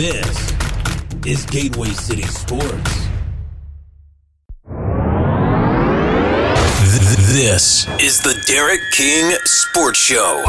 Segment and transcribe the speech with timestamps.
[0.00, 0.54] This
[1.26, 3.06] is Gateway City Sports.
[7.28, 10.42] This is the Derek King Sports Show.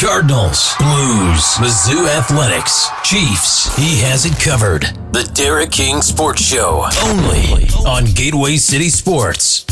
[0.00, 3.76] Cardinals, Blues, Mizzou Athletics, Chiefs.
[3.76, 4.84] He has it covered.
[5.12, 9.66] The Derek King Sports Show, only on Gateway City Sports.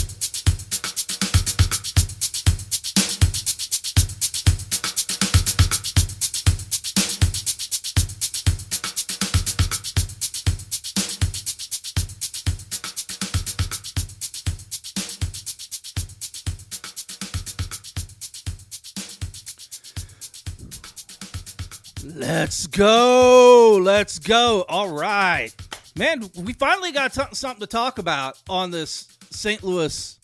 [22.46, 23.80] Let's go.
[23.82, 24.64] Let's go.
[24.68, 25.50] All right.
[25.98, 29.64] Man, we finally got something to talk about on this St.
[29.64, 30.16] Louis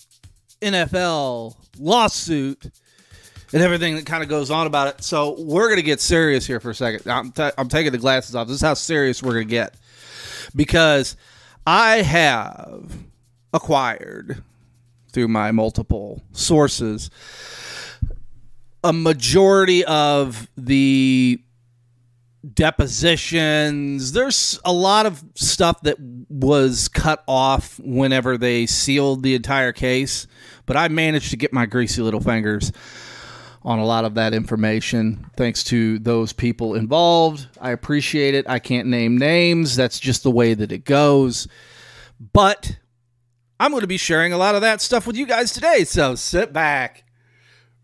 [0.61, 2.71] NFL lawsuit
[3.53, 5.03] and everything that kind of goes on about it.
[5.03, 7.11] So we're going to get serious here for a second.
[7.11, 8.47] I'm, t- I'm taking the glasses off.
[8.47, 9.75] This is how serious we're going to get
[10.55, 11.17] because
[11.67, 12.99] I have
[13.53, 14.45] acquired
[15.13, 17.11] through my multiple sources
[18.85, 21.41] a majority of the
[22.55, 24.13] depositions.
[24.13, 25.97] There's a lot of stuff that
[26.29, 30.27] was cut off whenever they sealed the entire case,
[30.67, 32.73] but I managed to get my greasy little fingers
[33.65, 37.47] on a lot of that information thanks to those people involved.
[37.61, 38.49] I appreciate it.
[38.49, 41.47] I can't name names, that's just the way that it goes.
[42.33, 42.77] But
[43.61, 46.17] I'm going to be sharing a lot of that stuff with you guys today, so
[46.17, 47.05] sit back.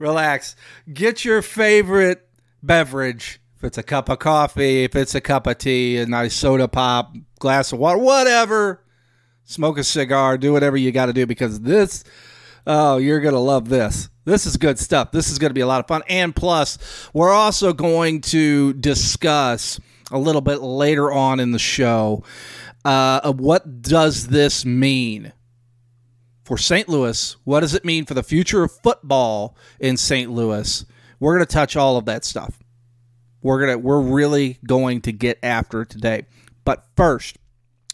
[0.00, 0.56] Relax.
[0.92, 2.28] Get your favorite
[2.62, 6.32] beverage if it's a cup of coffee, if it's a cup of tea, a nice
[6.34, 8.84] soda pop, glass of water, whatever.
[9.42, 12.04] Smoke a cigar, do whatever you got to do because this,
[12.68, 14.10] oh, you're going to love this.
[14.24, 15.10] This is good stuff.
[15.10, 16.02] This is going to be a lot of fun.
[16.08, 16.78] And plus,
[17.12, 19.80] we're also going to discuss
[20.12, 22.22] a little bit later on in the show
[22.84, 25.32] uh, what does this mean
[26.44, 26.88] for St.
[26.88, 27.36] Louis?
[27.42, 30.30] What does it mean for the future of football in St.
[30.30, 30.84] Louis?
[31.18, 32.62] We're going to touch all of that stuff.
[33.42, 36.26] We're gonna we're really going to get after today.
[36.64, 37.38] But first,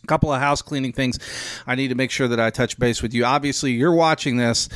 [0.03, 1.19] a couple of house cleaning things
[1.67, 3.25] I need to make sure that I touch base with you.
[3.25, 4.69] Obviously, you're watching this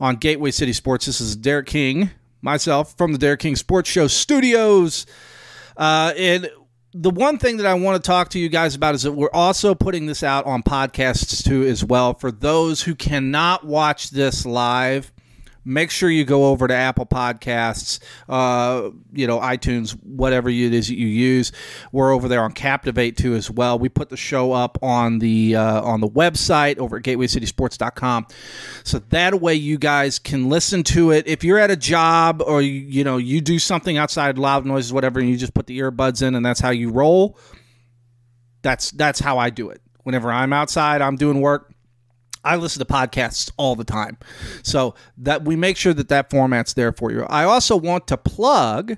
[0.00, 1.06] on Gateway City Sports.
[1.06, 2.10] This is Derek King,
[2.42, 5.06] myself from the Derek King Sports Show studios.
[5.76, 6.50] Uh, and
[6.92, 9.30] the one thing that I want to talk to you guys about is that we're
[9.32, 12.14] also putting this out on podcasts too, as well.
[12.14, 15.12] For those who cannot watch this live,
[15.64, 20.88] make sure you go over to Apple Podcasts, uh, you know, iTunes, whatever it is
[20.88, 21.52] that you use.
[21.92, 23.78] We're over there on Captivate too as well.
[23.78, 28.26] We put the show up on the uh, on the website over at gatewaycitysports.com.
[28.84, 31.26] So that way you guys can listen to it.
[31.26, 34.92] If you're at a job or you, you know, you do something outside loud noises
[34.92, 37.38] whatever and you just put the earbuds in and that's how you roll.
[38.62, 39.80] That's that's how I do it.
[40.02, 41.72] Whenever I'm outside, I'm doing work
[42.44, 44.18] I listen to podcasts all the time.
[44.62, 47.24] So that we make sure that that format's there for you.
[47.24, 48.96] I also want to plug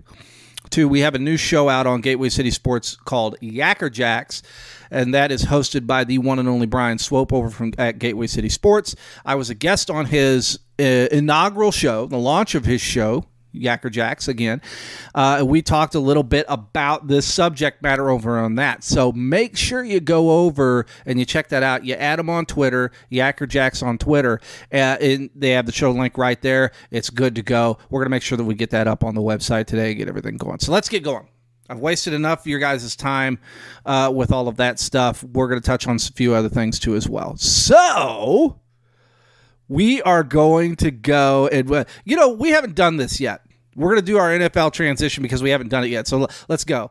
[0.70, 4.42] to we have a new show out on Gateway City Sports called Yacker Jacks
[4.92, 8.26] and that is hosted by the one and only Brian Swope over from at Gateway
[8.26, 8.94] City Sports.
[9.24, 13.90] I was a guest on his uh, inaugural show, the launch of his show, Yacker
[13.90, 14.60] Jacks again.
[15.14, 18.84] Uh, we talked a little bit about this subject matter over on that.
[18.84, 21.84] So make sure you go over and you check that out.
[21.84, 24.40] You add them on Twitter, Yacker Jacks on Twitter,
[24.72, 26.72] uh, and they have the show link right there.
[26.90, 27.78] It's good to go.
[27.90, 30.08] We're going to make sure that we get that up on the website today, get
[30.08, 30.58] everything going.
[30.58, 31.28] So let's get going.
[31.68, 33.38] I've wasted enough of your guys' time
[33.86, 35.22] uh, with all of that stuff.
[35.22, 37.36] We're going to touch on a few other things too as well.
[37.36, 38.60] So
[39.72, 43.40] we are going to go and uh, you know we haven't done this yet
[43.74, 46.64] we're going to do our nfl transition because we haven't done it yet so let's
[46.64, 46.90] go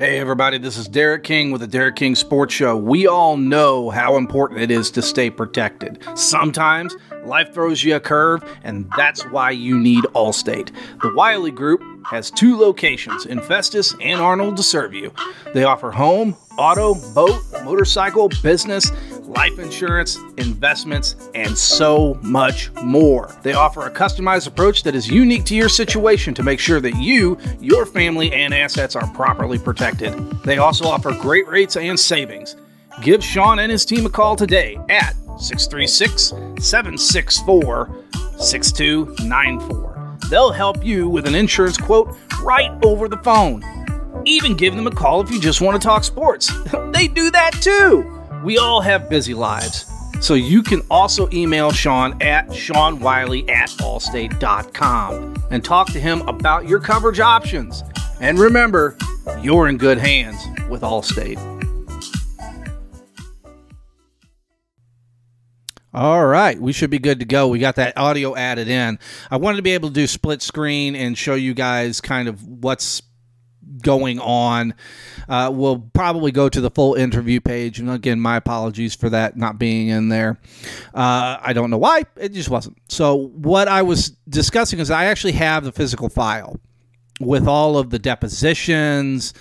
[0.00, 2.76] Hey, everybody, this is Derek King with the Derek King Sports Show.
[2.76, 6.00] We all know how important it is to stay protected.
[6.14, 10.70] Sometimes life throws you a curve, and that's why you need Allstate.
[11.02, 15.12] The Wiley Group has two locations in Festus and Arnold to serve you.
[15.52, 18.90] They offer home, auto, boat, motorcycle, business,
[19.28, 23.36] life insurance, investments, and so much more.
[23.42, 26.96] They offer a customized approach that is unique to your situation to make sure that
[26.96, 30.14] you, your family, and assets are properly protected.
[30.44, 32.56] They also offer great rates and savings.
[33.02, 36.32] Give Sean and his team a call today at 636
[36.64, 37.94] 764
[38.38, 39.97] 6294.
[40.28, 43.64] They'll help you with an insurance quote right over the phone.
[44.24, 46.52] Even give them a call if you just want to talk sports.
[46.92, 48.04] they do that too.
[48.44, 49.86] We all have busy lives.
[50.20, 56.66] So you can also email Sean at SeanWiley at Allstate.com and talk to him about
[56.66, 57.84] your coverage options.
[58.20, 58.96] And remember,
[59.40, 61.57] you're in good hands with Allstate.
[65.94, 67.48] All right, we should be good to go.
[67.48, 68.98] We got that audio added in.
[69.30, 72.46] I wanted to be able to do split screen and show you guys kind of
[72.46, 73.02] what's
[73.82, 74.74] going on.
[75.28, 77.78] Uh, we'll probably go to the full interview page.
[77.78, 80.38] And again, my apologies for that not being in there.
[80.94, 82.76] Uh, I don't know why, it just wasn't.
[82.88, 86.60] So, what I was discussing is I actually have the physical file
[87.20, 89.34] with all of the depositions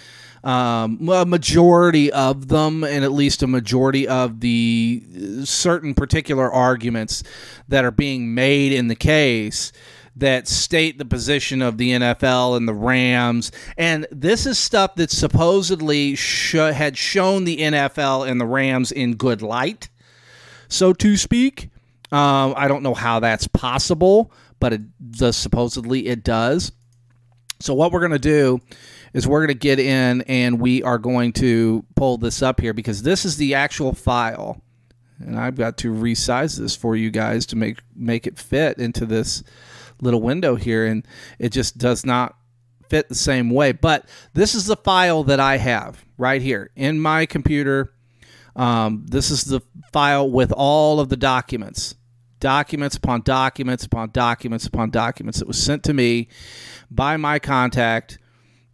[0.48, 5.04] um, a majority of them, and at least a majority of the
[5.44, 7.22] certain particular arguments
[7.68, 9.74] that are being made in the case
[10.16, 13.52] that state the position of the NFL and the Rams.
[13.78, 19.16] And this is stuff that supposedly sh- had shown the NFL and the Rams in
[19.16, 19.90] good light,
[20.70, 21.70] so to speak.
[22.10, 26.72] Um, I don't know how that's possible, but it does supposedly it does.
[27.60, 28.62] So what we're going to do
[29.18, 32.72] is we're going to get in and we are going to pull this up here
[32.72, 34.62] because this is the actual file.
[35.18, 39.08] And I've got to resize this for you guys to make make it fit into
[39.08, 39.44] this
[40.02, 41.04] little window here and
[41.40, 42.36] it just does not
[42.90, 43.72] fit the same way.
[43.72, 47.96] But this is the file that I have right here in my computer.
[48.56, 49.62] Um, this is the
[49.92, 51.96] file with all of the documents,
[52.40, 56.28] documents upon documents upon documents upon documents that was sent to me
[56.92, 58.20] by my contact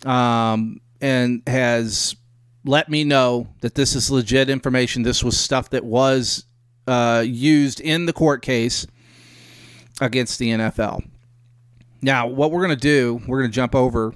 [0.06, 2.16] um, and has
[2.66, 5.04] let me know that this is legit information.
[5.04, 6.46] This was stuff that was
[6.88, 8.88] uh, used in the court case
[10.02, 11.08] against the NFL.
[12.02, 14.14] Now, what we're going to do, we're going to jump over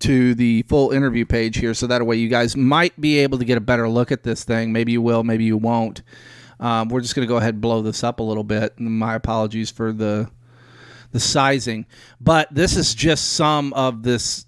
[0.00, 3.44] to the full interview page here so that way you guys might be able to
[3.44, 4.72] get a better look at this thing.
[4.72, 6.02] Maybe you will, maybe you won't.
[6.60, 8.78] Um, we're just going to go ahead and blow this up a little bit.
[8.78, 10.30] My apologies for the
[11.12, 11.86] the sizing,
[12.20, 14.46] but this is just some of this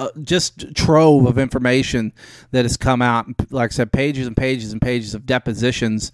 [0.00, 2.12] uh, just trove of information
[2.52, 3.26] that has come out.
[3.50, 6.10] Like I said, pages and pages and pages of depositions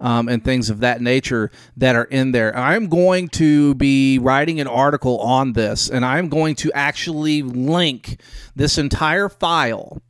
[0.00, 2.56] um, and things of that nature that are in there.
[2.56, 8.18] I'm going to be writing an article on this, and I'm going to actually link
[8.56, 10.00] this entire file.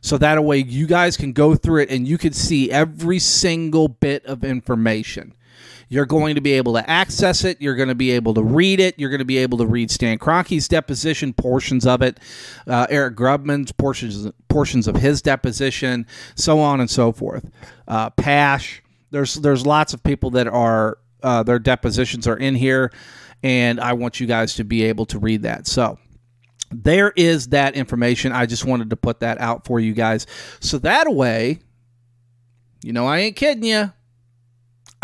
[0.00, 3.88] So that way you guys can go through it and you can see every single
[3.88, 5.34] bit of information.
[5.88, 7.60] You're going to be able to access it.
[7.60, 8.98] You're going to be able to read it.
[8.98, 12.18] You're going to be able to read Stan Kroenke's deposition, portions of it,
[12.66, 17.50] uh, Eric Grubman's portions portions of his deposition, so on and so forth.
[17.88, 18.82] Uh, Pash.
[19.10, 22.92] There's there's lots of people that are uh, their depositions are in here,
[23.42, 25.66] and I want you guys to be able to read that.
[25.66, 25.98] So
[26.70, 28.32] there is that information.
[28.32, 30.26] I just wanted to put that out for you guys.
[30.60, 31.60] So that way,
[32.82, 33.92] you know, I ain't kidding you.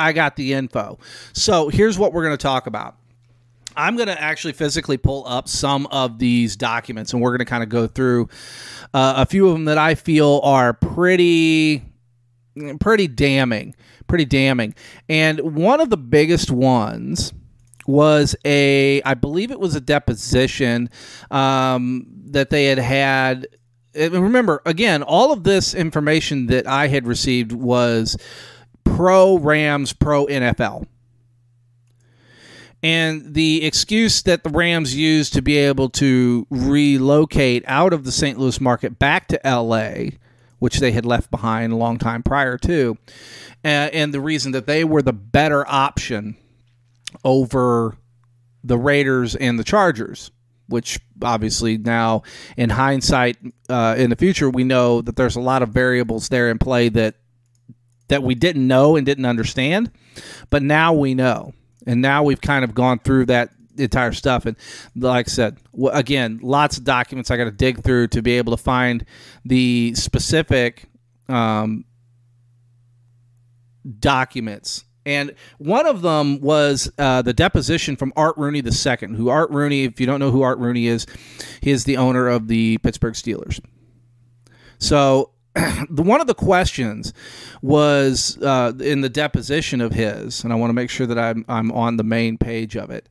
[0.00, 0.98] I got the info.
[1.32, 2.96] So here's what we're going to talk about.
[3.76, 7.44] I'm going to actually physically pull up some of these documents and we're going to
[7.44, 8.28] kind of go through
[8.92, 11.84] uh, a few of them that I feel are pretty
[12.80, 13.74] pretty damning,
[14.08, 14.74] pretty damning.
[15.08, 17.32] And one of the biggest ones
[17.86, 20.90] was a I believe it was a deposition
[21.30, 23.46] um, that they had had
[23.94, 28.16] remember again all of this information that I had received was
[29.00, 30.86] pro Rams, pro NFL.
[32.82, 38.12] And the excuse that the Rams used to be able to relocate out of the
[38.12, 38.38] St.
[38.38, 40.18] Louis market back to LA,
[40.58, 42.98] which they had left behind a long time prior to,
[43.64, 46.36] uh, and the reason that they were the better option
[47.24, 47.96] over
[48.62, 50.30] the Raiders and the Chargers,
[50.68, 52.22] which obviously now
[52.54, 53.38] in hindsight,
[53.70, 56.90] uh, in the future, we know that there's a lot of variables there in play
[56.90, 57.14] that
[58.10, 59.90] that we didn't know and didn't understand,
[60.50, 61.52] but now we know.
[61.86, 64.46] And now we've kind of gone through that entire stuff.
[64.46, 64.56] And
[64.94, 65.58] like I said,
[65.92, 69.04] again, lots of documents I got to dig through to be able to find
[69.44, 70.88] the specific
[71.28, 71.84] um,
[73.98, 74.84] documents.
[75.06, 79.84] And one of them was uh, the deposition from Art Rooney II, who Art Rooney,
[79.84, 81.06] if you don't know who Art Rooney is,
[81.62, 83.60] he is the owner of the Pittsburgh Steelers.
[84.78, 85.30] So
[85.90, 87.12] the one of the questions
[87.60, 91.44] was uh, in the deposition of his, and I want to make sure that I'm
[91.48, 93.08] I'm on the main page of it.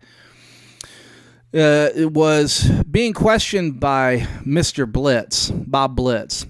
[1.53, 4.89] Uh, it was being questioned by Mr.
[4.89, 6.45] Blitz, Bob Blitz.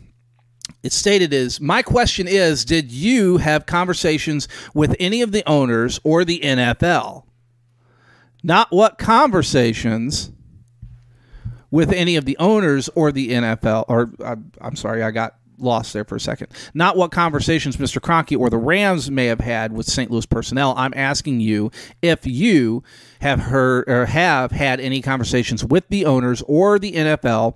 [0.84, 6.00] It stated is my question is did you have conversations with any of the owners
[6.04, 7.24] or the NFL?
[8.44, 10.32] Not what conversations
[11.72, 15.94] with any of the owners or the NFL or uh, I'm sorry, I got lost
[15.94, 16.48] there for a second.
[16.74, 18.00] Not what conversations Mr.
[18.00, 20.10] Kroenke or the Rams may have had with St.
[20.12, 20.74] Louis personnel.
[20.78, 22.84] I'm asking you if you
[23.22, 27.56] have heard or have had any conversations with the owners or the NFL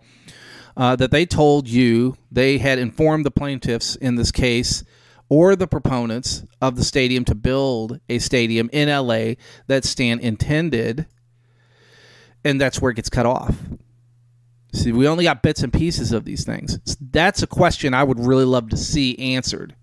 [0.75, 4.83] uh, that they told you they had informed the plaintiffs in this case
[5.29, 9.33] or the proponents of the stadium to build a stadium in LA
[9.67, 11.05] that Stan intended,
[12.43, 13.55] and that's where it gets cut off.
[14.73, 16.79] See, we only got bits and pieces of these things.
[16.99, 19.75] That's a question I would really love to see answered.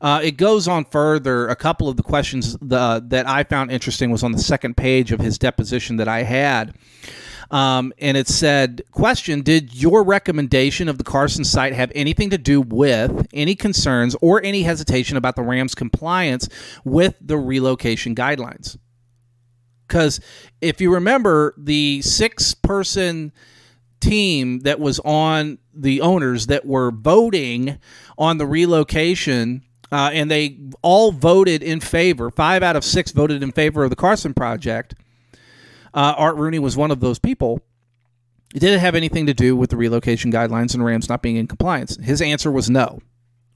[0.00, 1.48] Uh, it goes on further.
[1.48, 5.10] A couple of the questions the, that I found interesting was on the second page
[5.10, 6.74] of his deposition that I had.
[7.50, 12.38] Um, and it said, Question Did your recommendation of the Carson site have anything to
[12.38, 16.48] do with any concerns or any hesitation about the Rams' compliance
[16.84, 18.76] with the relocation guidelines?
[19.86, 20.20] Because
[20.60, 23.32] if you remember, the six person
[24.02, 27.78] team that was on the owners that were voting
[28.18, 32.30] on the relocation uh, and they all voted in favor.
[32.30, 34.94] Five out of six voted in favor of the Carson project.
[35.92, 37.60] Uh, Art Rooney was one of those people.
[38.54, 41.46] It didn't have anything to do with the relocation guidelines and Rams not being in
[41.46, 41.96] compliance.
[41.96, 43.00] His answer was no,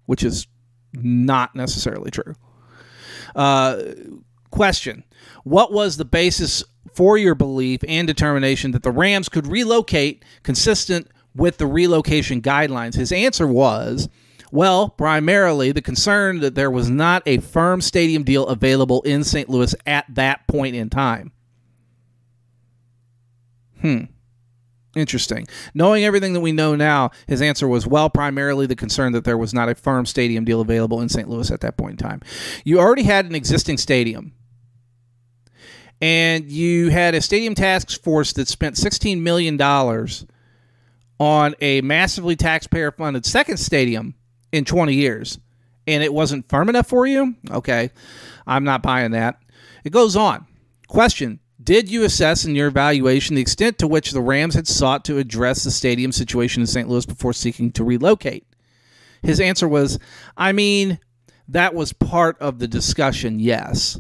[0.05, 0.47] which is
[0.93, 2.35] not necessarily true.
[3.35, 3.83] Uh,
[4.50, 5.05] question
[5.45, 6.62] What was the basis
[6.97, 12.95] for your belief and determination that the Rams could relocate consistent with the relocation guidelines?
[12.95, 14.09] His answer was
[14.53, 19.49] well, primarily the concern that there was not a firm stadium deal available in St.
[19.49, 21.33] Louis at that point in time.
[23.81, 24.05] Hmm.
[24.95, 25.47] Interesting.
[25.75, 29.37] Knowing everything that we know now, his answer was well, primarily the concern that there
[29.37, 31.29] was not a firm stadium deal available in St.
[31.29, 32.23] Louis at that point in time.
[32.65, 34.33] You already had an existing stadium,
[36.00, 39.61] and you had a stadium task force that spent $16 million
[41.19, 44.15] on a massively taxpayer funded second stadium
[44.53, 45.38] in 20 years
[45.87, 47.35] and it wasn't firm enough for you?
[47.50, 47.91] Okay,
[48.47, 49.41] I'm not buying that.
[49.85, 50.47] It goes on.
[50.88, 55.05] Question Did you assess in your evaluation the extent to which the Rams had sought
[55.07, 56.88] to address the stadium situation in St.
[56.88, 58.47] Louis before seeking to relocate?
[59.23, 59.99] His answer was,
[60.37, 60.99] I mean,
[61.49, 63.99] that was part of the discussion, yes.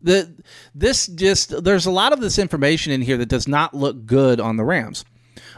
[0.00, 0.32] The
[0.74, 4.40] this just there's a lot of this information in here that does not look good
[4.40, 5.04] on the Rams.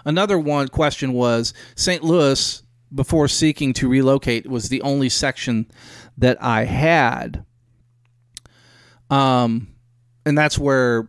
[0.04, 2.02] Another one question was St.
[2.02, 2.62] Louis
[2.94, 5.70] before seeking to relocate was the only section
[6.18, 7.44] that I had.
[9.10, 9.68] Um,
[10.24, 11.08] and that's where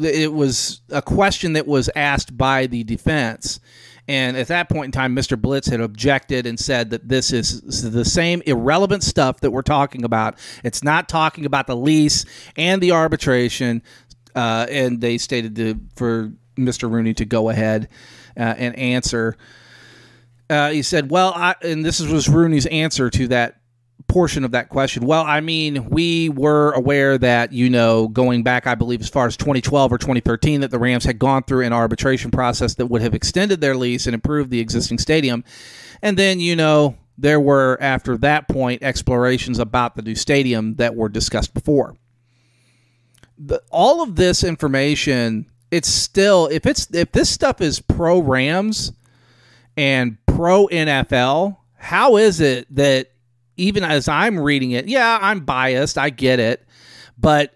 [0.00, 3.60] it was a question that was asked by the defense.
[4.08, 5.40] And at that point in time, Mr.
[5.40, 10.04] Blitz had objected and said that this is the same irrelevant stuff that we're talking
[10.04, 10.38] about.
[10.64, 12.24] It's not talking about the lease
[12.56, 13.82] and the arbitration.
[14.34, 16.90] Uh, and they stated to, for Mr.
[16.90, 17.88] Rooney to go ahead
[18.36, 19.36] uh, and answer.
[20.48, 23.59] Uh, he said, "Well, I, and this was Rooney's answer to that
[24.10, 25.06] portion of that question.
[25.06, 29.26] Well, I mean, we were aware that, you know, going back, I believe, as far
[29.26, 33.02] as 2012 or 2013, that the Rams had gone through an arbitration process that would
[33.02, 35.44] have extended their lease and improved the existing stadium.
[36.02, 40.96] And then, you know, there were, after that point, explorations about the new stadium that
[40.96, 41.96] were discussed before.
[43.38, 48.92] The, all of this information it's still if it's if this stuff is pro Rams
[49.76, 53.10] and pro NFL, how is it that
[53.60, 56.66] even as I'm reading it, yeah, I'm biased, I get it,
[57.18, 57.54] but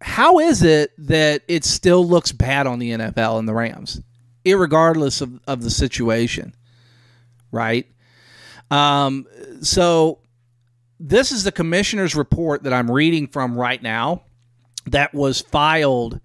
[0.00, 4.00] how is it that it still looks bad on the NFL and the Rams,
[4.46, 6.54] regardless of, of the situation,
[7.50, 7.86] right?
[8.70, 9.26] Um,
[9.62, 10.20] so
[11.00, 14.22] this is the commissioner's report that I'm reading from right now
[14.86, 16.20] that was filed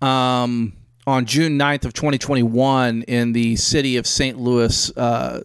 [0.00, 0.72] um,
[1.06, 4.38] on June 9th of 2021 in the city of St.
[4.38, 5.40] Louis uh,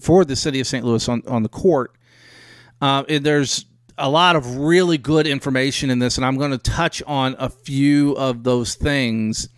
[0.00, 0.84] for the city of St.
[0.84, 1.94] Louis on, on the court.
[2.80, 3.66] Uh, there's
[3.98, 7.48] a lot of really good information in this, and I'm going to touch on a
[7.48, 9.48] few of those things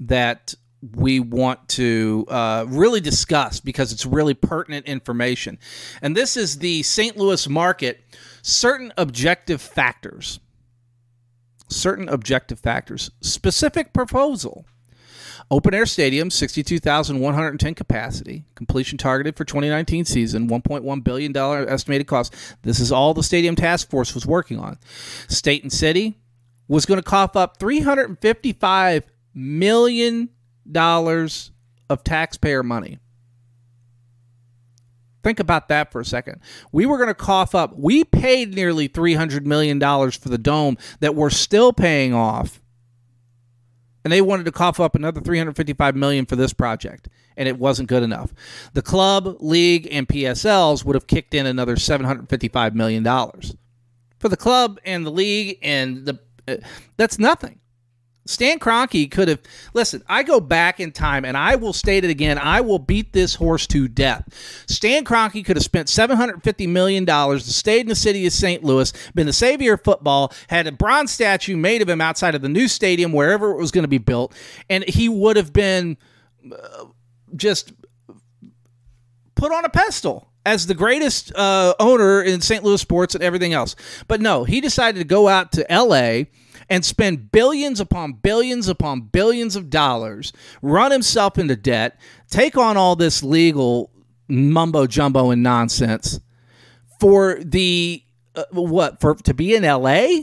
[0.00, 0.54] that
[0.96, 5.58] we want to uh, really discuss because it's really pertinent information.
[6.00, 7.16] And this is the St.
[7.16, 8.00] Louis market,
[8.42, 10.40] certain objective factors
[11.72, 13.10] certain objective factors.
[13.20, 14.64] Specific proposal.
[15.52, 18.46] Open air stadium, 62,110 capacity.
[18.54, 22.34] Completion targeted for 2019 season, $1.1 billion estimated cost.
[22.62, 24.78] This is all the stadium task force was working on.
[25.28, 26.16] State and city
[26.68, 29.02] was going to cough up $355
[29.34, 30.30] million
[30.74, 32.98] of taxpayer money.
[35.22, 36.40] Think about that for a second.
[36.72, 37.76] We were going to cough up.
[37.76, 42.61] We paid nearly $300 million for the dome that we're still paying off.
[44.04, 47.88] And they wanted to cough up another 355 million for this project, and it wasn't
[47.88, 48.32] good enough.
[48.72, 53.56] The club, league, and PSLs would have kicked in another 755 million dollars.
[54.18, 56.56] For the club and the league and the uh,
[56.96, 57.60] that's nothing.
[58.24, 59.40] Stan Kroenke could have
[59.74, 60.02] listen.
[60.08, 62.38] I go back in time, and I will state it again.
[62.38, 64.28] I will beat this horse to death.
[64.68, 68.32] Stan Kroenke could have spent seven hundred fifty million dollars, stayed in the city of
[68.32, 68.62] St.
[68.62, 72.42] Louis, been the savior of football, had a bronze statue made of him outside of
[72.42, 74.32] the new stadium, wherever it was going to be built,
[74.70, 75.96] and he would have been
[76.52, 76.84] uh,
[77.34, 77.72] just
[79.34, 82.62] put on a pedestal as the greatest uh, owner in St.
[82.62, 83.74] Louis sports and everything else.
[84.06, 86.28] But no, he decided to go out to L.A
[86.72, 92.00] and spend billions upon billions upon billions of dollars, run himself into debt,
[92.30, 93.90] take on all this legal
[94.26, 96.18] mumbo jumbo and nonsense
[96.98, 98.02] for the
[98.34, 100.22] uh, what for to be in LA?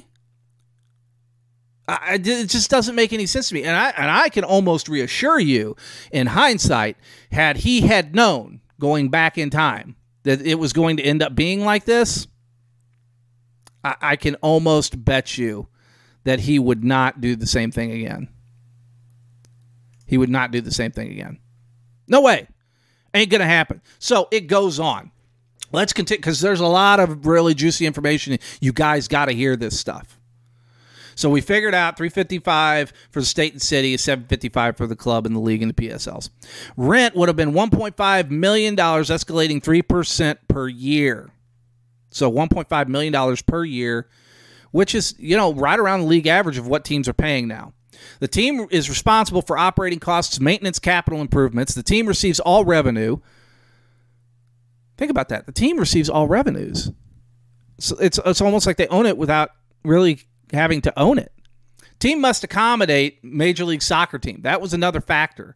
[1.88, 4.89] I, it just doesn't make any sense to me, and I and I can almost
[4.89, 5.75] reassure you,
[6.12, 6.98] in hindsight,
[7.32, 11.36] had he had known going back in time that it was going to end up
[11.36, 12.25] being like this,
[13.84, 15.69] I, I can almost bet you
[16.24, 18.28] that he would not do the same thing again.
[20.06, 21.40] He would not do the same thing again.
[22.08, 22.48] No way.
[23.14, 23.82] Ain't going to happen.
[24.00, 25.12] So it goes on.
[25.72, 28.38] Let's continue because there's a lot of really juicy information.
[28.60, 30.20] You guys got to hear this stuff.
[31.14, 35.36] So we figured out 355 for the state and city, 755 for the club and
[35.36, 36.30] the league and the PSLs.
[36.78, 41.30] Rent would have been 1.5 million dollars, escalating three percent per year.
[42.10, 44.08] So 1.5 million dollars per year
[44.72, 47.74] which is, you know, right around the league average of what teams are paying now.
[48.20, 51.74] The team is responsible for operating costs, maintenance, capital improvements.
[51.74, 53.18] The team receives all revenue.
[54.98, 55.46] Think about that.
[55.46, 56.92] The team receives all revenues.
[57.78, 59.52] So it's it's almost like they own it without
[59.84, 60.22] really
[60.52, 61.32] having to own it.
[62.00, 64.42] Team must accommodate Major League Soccer team.
[64.42, 65.56] That was another factor.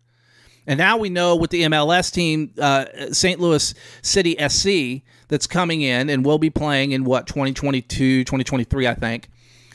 [0.65, 3.39] And now we know with the MLS team, uh, St.
[3.39, 8.93] Louis City SC, that's coming in and will be playing in what 2022, 2023, I
[8.93, 9.29] think.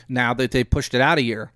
[0.07, 1.51] Now that they pushed it out a year,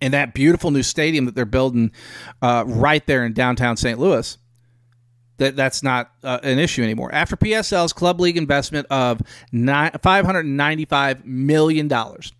[0.00, 1.92] and that beautiful new stadium that they're building
[2.40, 3.98] uh, right there in downtown St.
[3.98, 4.38] Louis,
[5.38, 7.12] that that's not uh, an issue anymore.
[7.12, 9.20] After PSL's club league investment of
[10.02, 12.32] five hundred ninety-five million dollars.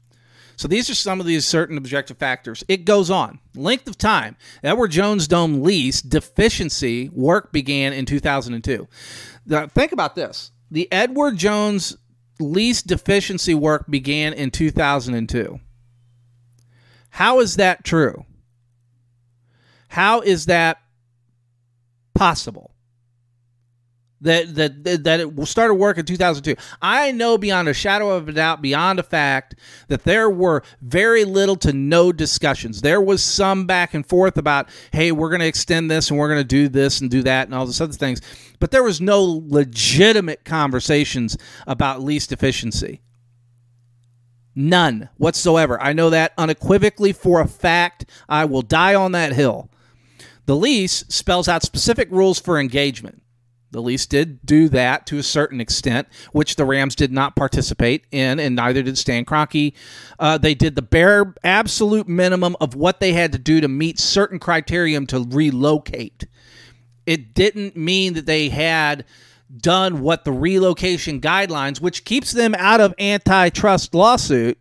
[0.59, 2.65] So these are some of these certain objective factors.
[2.67, 3.39] It goes on.
[3.55, 4.37] Length of time.
[4.65, 8.89] Edward Jones Dome lease deficiency work began in 2002.
[9.47, 10.51] Now, think about this.
[10.69, 11.97] The Edward Jones
[12.41, 15.61] lease deficiency work began in 2002.
[17.11, 18.25] How is that true?
[19.87, 20.79] How is that
[22.15, 22.75] possible?
[24.21, 26.55] That that that it started work in 2002.
[26.83, 29.55] I know beyond a shadow of a doubt, beyond a fact,
[29.89, 32.81] that there were very little to no discussions.
[32.81, 36.29] There was some back and forth about, hey, we're going to extend this and we're
[36.29, 38.21] going to do this and do that and all these other things,
[38.59, 43.01] but there was no legitimate conversations about lease efficiency.
[44.55, 45.81] None whatsoever.
[45.81, 48.07] I know that unequivocally for a fact.
[48.29, 49.71] I will die on that hill.
[50.47, 53.23] The lease spells out specific rules for engagement.
[53.71, 58.07] The lease did do that to a certain extent, which the Rams did not participate
[58.11, 59.75] in, and neither did Stan Kroenke.
[60.19, 63.99] Uh, they did the bare absolute minimum of what they had to do to meet
[63.99, 66.27] certain criterion to relocate.
[67.05, 69.05] It didn't mean that they had
[69.55, 74.59] done what the relocation guidelines, which keeps them out of antitrust lawsuit.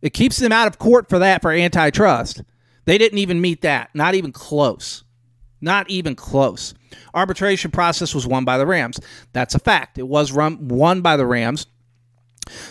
[0.00, 2.42] It keeps them out of court for that for antitrust.
[2.84, 5.04] They didn't even meet that, not even close.
[5.60, 6.72] Not even close.
[7.14, 9.00] Arbitration process was won by the Rams.
[9.32, 9.96] That's a fact.
[9.98, 11.66] It was run, won by the Rams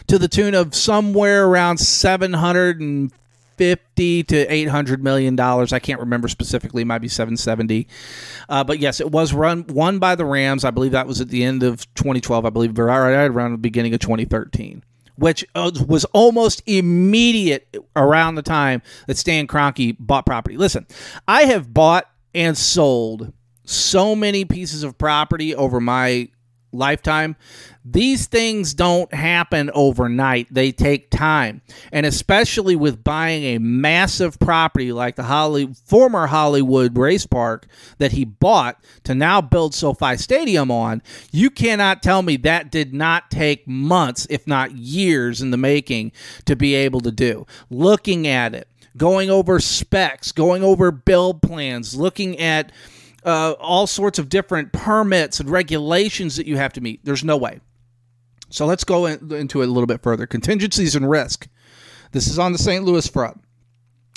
[0.07, 5.73] to the tune of somewhere around 750 to 800 million dollars.
[5.73, 6.83] I can't remember specifically.
[6.83, 7.87] It might be 770.
[8.49, 10.65] Uh, but yes, it was run won by the Rams.
[10.65, 12.45] I believe that was at the end of 2012.
[12.45, 14.83] I believe right around the beginning of 2013
[15.17, 20.57] which uh, was almost immediate around the time that Stan Kroenke bought property.
[20.57, 20.85] Listen,
[21.27, 23.33] I have bought and sold
[23.67, 26.29] so many pieces of property over my
[26.71, 27.35] lifetime.
[27.83, 30.47] These things don't happen overnight.
[30.53, 31.61] They take time.
[31.91, 38.11] And especially with buying a massive property like the Holly, former Hollywood Race Park that
[38.11, 41.01] he bought to now build SoFi Stadium on,
[41.31, 46.11] you cannot tell me that did not take months, if not years in the making
[46.45, 47.45] to be able to do.
[47.69, 52.71] Looking at it, going over specs, going over build plans, looking at
[53.27, 57.03] uh, all sorts of different permits and regulations that you have to meet.
[57.03, 57.59] There's no way.
[58.49, 60.25] So let's go in, into it a little bit further.
[60.25, 61.47] Contingencies and risk.
[62.13, 62.85] This is on the St.
[62.85, 63.43] Louis front.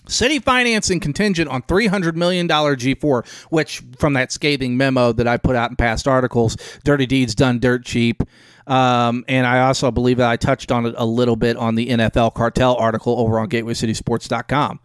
[0.07, 5.57] City financing contingent on $300 million G4, which from that scathing memo that I put
[5.57, 8.23] out in past articles, Dirty Deeds Done Dirt Cheap,
[8.67, 11.89] Um, and I also believe that I touched on it a little bit on the
[11.89, 14.79] NFL cartel article over on GatewayCitySports.com.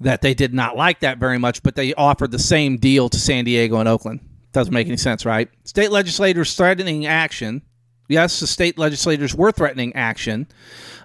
[0.00, 3.18] That they did not like that very much, but they offered the same deal to
[3.18, 4.20] San Diego and Oakland.
[4.52, 5.48] Doesn't make any sense, right?
[5.64, 7.62] State legislators threatening action.
[8.08, 10.46] Yes, the state legislators were threatening action.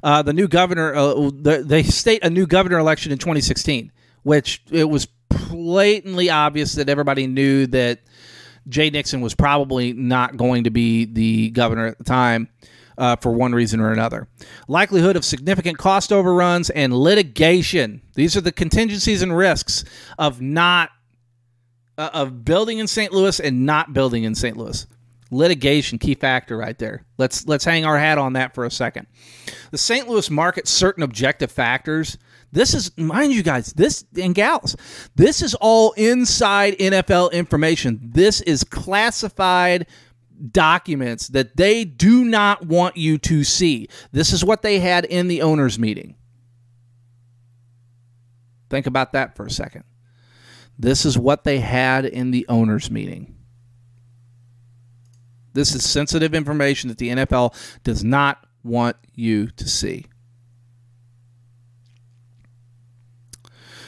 [0.04, 3.92] Uh, the new governor, uh, they state a new governor election in 2016,
[4.24, 8.00] which it was blatantly obvious that everybody knew that
[8.70, 12.50] Jay Nixon was probably not going to be the governor at the time.
[13.02, 14.28] Uh, for one reason or another.
[14.68, 18.00] Likelihood of significant cost overruns and litigation.
[18.14, 19.84] These are the contingencies and risks
[20.20, 20.92] of not
[21.98, 23.12] uh, of building in St.
[23.12, 24.56] Louis and not building in St.
[24.56, 24.86] Louis.
[25.32, 27.04] Litigation, key factor right there.
[27.18, 29.08] Let's let's hang our hat on that for a second.
[29.72, 30.08] The St.
[30.08, 32.20] Louis market certain objective factors
[32.52, 34.76] this is, mind you guys, this and gals,
[35.16, 38.00] this is all inside NFL information.
[38.04, 39.88] This is classified
[40.52, 43.88] documents that they do not want you to see.
[44.12, 46.16] This is what they had in the owners' meeting.
[48.70, 49.84] Think about that for a second.
[50.80, 53.36] This is what they had in the owners' meeting.
[55.54, 60.06] This is sensitive information that the NFL does not want you to see.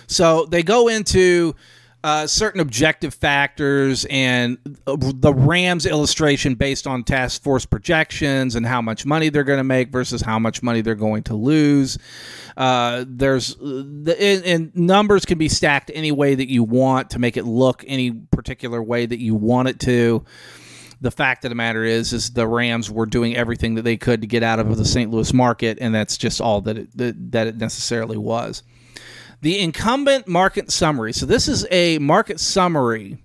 [0.08, 1.56] So they go into
[2.04, 8.82] uh, certain objective factors and the Rams illustration based on task force projections and how
[8.82, 11.98] much money they're going to make versus how much money they're going to lose.
[12.58, 17.20] Uh, there's the, and, and numbers can be stacked any way that you want to
[17.20, 20.26] make it look any particular way that you want it to
[21.00, 24.22] the fact of the matter is is the Rams were doing everything that they could
[24.22, 25.12] to get out of the St.
[25.12, 28.64] Louis market, and that's just all that it, that, that it necessarily was.
[29.44, 31.12] The incumbent market summary.
[31.12, 33.18] So this is a market summary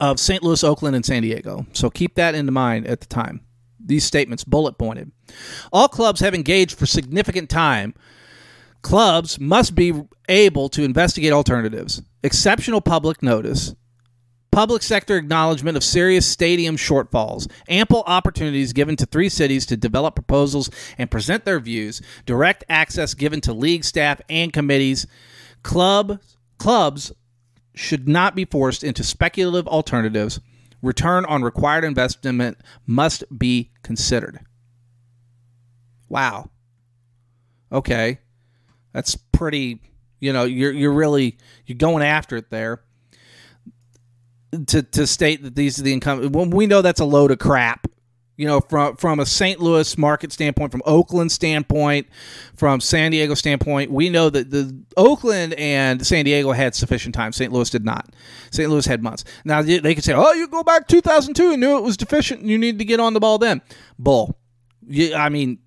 [0.00, 0.42] of St.
[0.42, 1.66] Louis, Oakland, and San Diego.
[1.72, 3.40] So keep that in mind at the time.
[3.78, 5.12] These statements bullet pointed.
[5.72, 7.94] All clubs have engaged for significant time.
[8.82, 9.92] Clubs must be
[10.28, 12.02] able to investigate alternatives.
[12.24, 13.76] Exceptional public notice.
[14.52, 20.16] Public sector acknowledgement of serious stadium shortfalls, ample opportunities given to three cities to develop
[20.16, 25.06] proposals and present their views, direct access given to league staff and committees.
[25.62, 26.20] Club
[26.58, 27.12] clubs
[27.74, 30.40] should not be forced into speculative alternatives.
[30.82, 34.40] Return on required investment must be considered.
[36.08, 36.50] Wow.
[37.70, 38.18] Okay.
[38.92, 39.80] That's pretty,
[40.18, 42.82] you know, you're you're really you're going after it there
[44.66, 46.32] to to state that these are the income.
[46.32, 47.86] When we know that's a load of crap.
[48.36, 49.60] You know, from from a St.
[49.60, 52.06] Louis market standpoint, from Oakland standpoint,
[52.56, 57.32] from San Diego standpoint, we know that the Oakland and San Diego had sufficient time.
[57.32, 57.52] St.
[57.52, 58.14] Louis did not.
[58.50, 58.70] St.
[58.70, 59.24] Louis had months.
[59.44, 62.48] Now they could say, "Oh, you go back 2002 and knew it was deficient, and
[62.48, 63.60] you need to get on the ball then."
[63.98, 64.38] Bull.
[65.14, 65.58] I mean,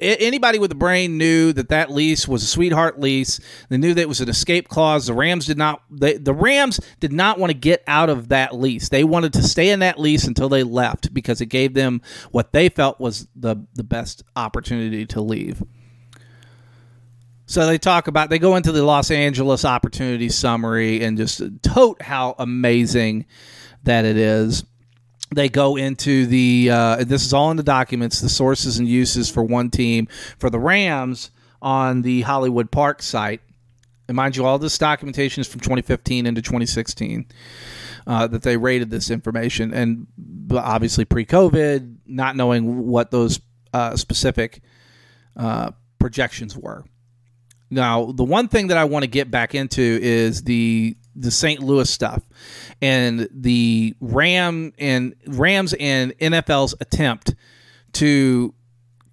[0.00, 3.40] anybody with a brain knew that that lease was a sweetheart lease.
[3.68, 5.06] They knew that it was an escape clause.
[5.06, 5.82] The Rams did not.
[5.90, 8.88] They, the Rams did not want to get out of that lease.
[8.88, 12.52] They wanted to stay in that lease until they left because it gave them what
[12.52, 15.62] they felt was the the best opportunity to leave.
[17.46, 22.00] So they talk about they go into the Los Angeles opportunity summary and just tote
[22.00, 23.26] how amazing
[23.84, 24.64] that it is
[25.34, 29.30] they go into the uh, this is all in the documents the sources and uses
[29.30, 30.06] for one team
[30.38, 33.40] for the rams on the hollywood park site.
[34.08, 37.26] And mind you all this documentation is from 2015 into 2016
[38.06, 39.72] uh, that they rated this information.
[39.72, 40.06] And
[40.52, 43.40] obviously pre-covid not knowing what those
[43.72, 44.60] uh, specific
[45.36, 46.84] uh, projections were.
[47.70, 51.60] Now the one thing that i want to get back into is the the St.
[51.60, 52.22] Louis stuff
[52.80, 57.34] and the Ram and Rams and NFL's attempt
[57.94, 58.54] to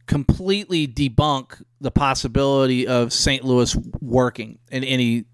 [0.06, 3.44] completely debunk the possibility of St.
[3.44, 5.26] Louis working in any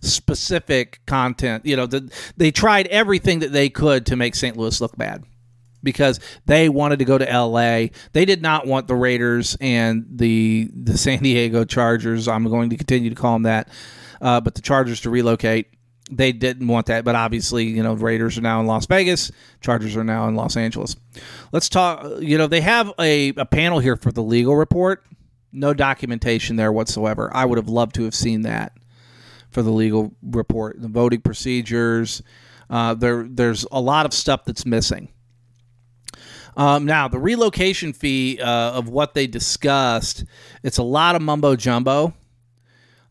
[0.00, 1.66] specific content.
[1.66, 4.56] You know, the, they tried everything that they could to make St.
[4.56, 5.24] Louis look bad
[5.82, 7.88] because they wanted to go to LA.
[8.12, 12.28] They did not want the Raiders and the the San Diego Chargers.
[12.28, 13.68] I'm going to continue to call them that,
[14.20, 15.68] uh, but the Chargers to relocate
[16.10, 19.96] they didn't want that, but obviously, you know, Raiders are now in Las Vegas, Chargers
[19.96, 20.96] are now in Los Angeles.
[21.52, 22.20] Let's talk.
[22.20, 25.04] You know, they have a, a panel here for the legal report.
[25.52, 27.30] No documentation there whatsoever.
[27.34, 28.72] I would have loved to have seen that
[29.50, 32.22] for the legal report, the voting procedures.
[32.70, 35.08] Uh, there, there's a lot of stuff that's missing.
[36.56, 40.24] Um, now, the relocation fee uh, of what they discussed,
[40.62, 42.14] it's a lot of mumbo jumbo.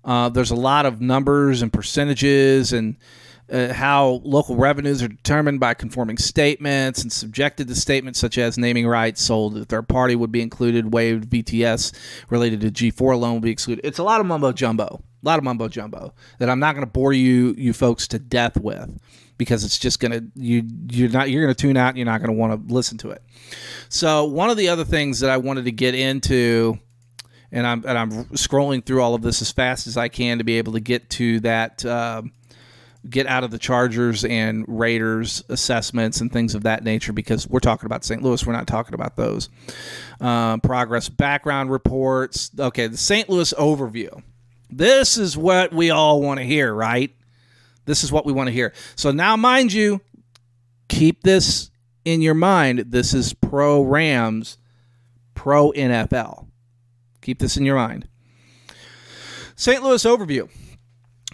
[0.04, 2.98] Uh, there's a lot of numbers and percentages, and
[3.52, 8.58] uh, how local revenues are determined by conforming statements and subjected to statements such as
[8.58, 11.94] naming rights sold to third party would be included, waived VTS
[12.30, 13.86] related to G4 loan will be excluded.
[13.86, 16.86] It's a lot of mumbo jumbo, a lot of mumbo jumbo that I'm not going
[16.86, 18.98] to bore you you folks to death with
[19.38, 22.06] because it's just going to you you're not you're going to tune out and you're
[22.06, 23.22] not going to want to listen to it.
[23.90, 26.80] So one of the other things that I wanted to get into
[27.52, 30.44] and I'm and I'm scrolling through all of this as fast as I can to
[30.44, 32.24] be able to get to that uh,
[33.10, 37.60] get out of the Chargers and Raiders assessments and things of that nature because we're
[37.60, 38.22] talking about St.
[38.22, 38.46] Louis.
[38.46, 39.50] We're not talking about those.
[40.20, 42.52] Um, progress background reports.
[42.58, 43.30] Okay, the St.
[43.30, 44.22] Louis overview.
[44.70, 47.14] This is what we all want to hear, right?
[47.86, 48.74] This is what we want to hear.
[48.96, 50.00] So now, mind you,
[50.88, 51.72] keep this
[52.06, 52.86] in your mind.
[52.88, 54.58] This is pro Rams,
[55.34, 56.48] pro NFL.
[57.22, 58.08] Keep this in your mind.
[59.56, 59.84] St.
[59.84, 60.50] Louis overview.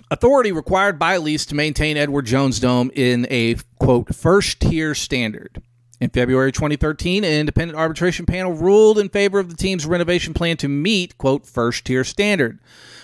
[0.09, 5.61] Authority required by lease to maintain Edward Jones Dome in a quote first tier standard.
[5.99, 10.55] In February 2013, an independent arbitration panel ruled in favor of the team's renovation plan
[10.57, 12.59] to meet quote first tier standard.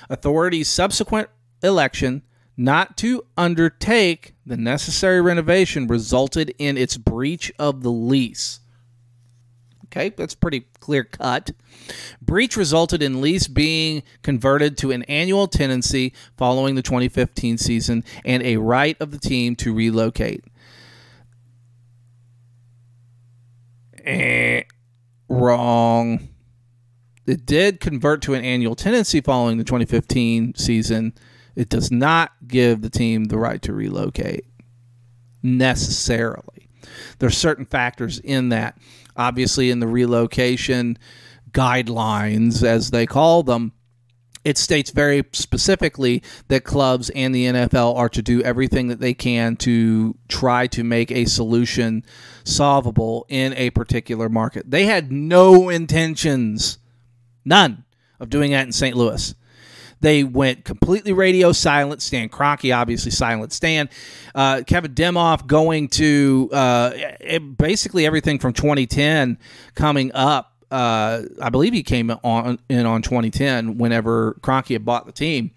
[0.09, 1.29] Authority's subsequent
[1.63, 2.21] election
[2.55, 8.59] not to undertake the necessary renovation resulted in its breach of the lease.
[9.85, 11.51] Okay, that's pretty clear cut.
[12.21, 18.43] Breach resulted in lease being converted to an annual tenancy following the 2015 season and
[18.43, 20.43] a right of the team to relocate.
[24.05, 24.63] Eh,
[25.29, 26.27] wrong.
[27.25, 31.13] It did convert to an annual tenancy following the 2015 season.
[31.55, 34.45] It does not give the team the right to relocate
[35.41, 36.69] necessarily.
[37.19, 38.77] There are certain factors in that
[39.15, 40.97] obviously in the relocation
[41.53, 43.73] guidelines, as they call them,
[44.43, 49.13] it states very specifically that clubs and the NFL are to do everything that they
[49.13, 52.03] can to try to make a solution
[52.43, 54.69] solvable in a particular market.
[54.69, 56.77] They had no intentions,
[57.45, 57.85] none,
[58.19, 58.97] of doing that in St.
[58.97, 59.33] Louis.
[60.01, 62.01] They went completely radio silent.
[62.01, 63.89] Stan Kroenke, obviously silent Stan.
[64.35, 66.91] Uh, Kevin Demoff going to uh,
[67.57, 69.37] basically everything from 2010
[69.75, 70.52] coming up.
[70.73, 75.51] Uh, I believe he came on in on 2010 whenever Kroenke had bought the team.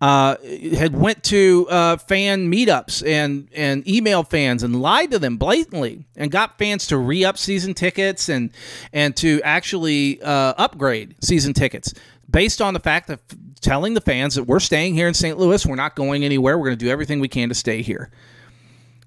[0.00, 0.36] Uh,
[0.76, 6.04] had went to uh, fan meetups and and email fans and lied to them blatantly
[6.16, 8.50] and got fans to re up season tickets and
[8.92, 11.92] and to actually uh, upgrade season tickets
[12.30, 13.18] based on the fact that
[13.60, 15.36] telling the fans that we're staying here in St.
[15.36, 18.08] Louis, we're not going anywhere, we're going to do everything we can to stay here,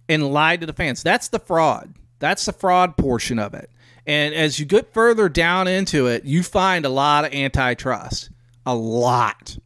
[0.09, 1.03] and lied to the fans.
[1.03, 1.93] That's the fraud.
[2.19, 3.69] That's the fraud portion of it.
[4.07, 8.29] And as you get further down into it, you find a lot of antitrust.
[8.65, 9.57] A lot.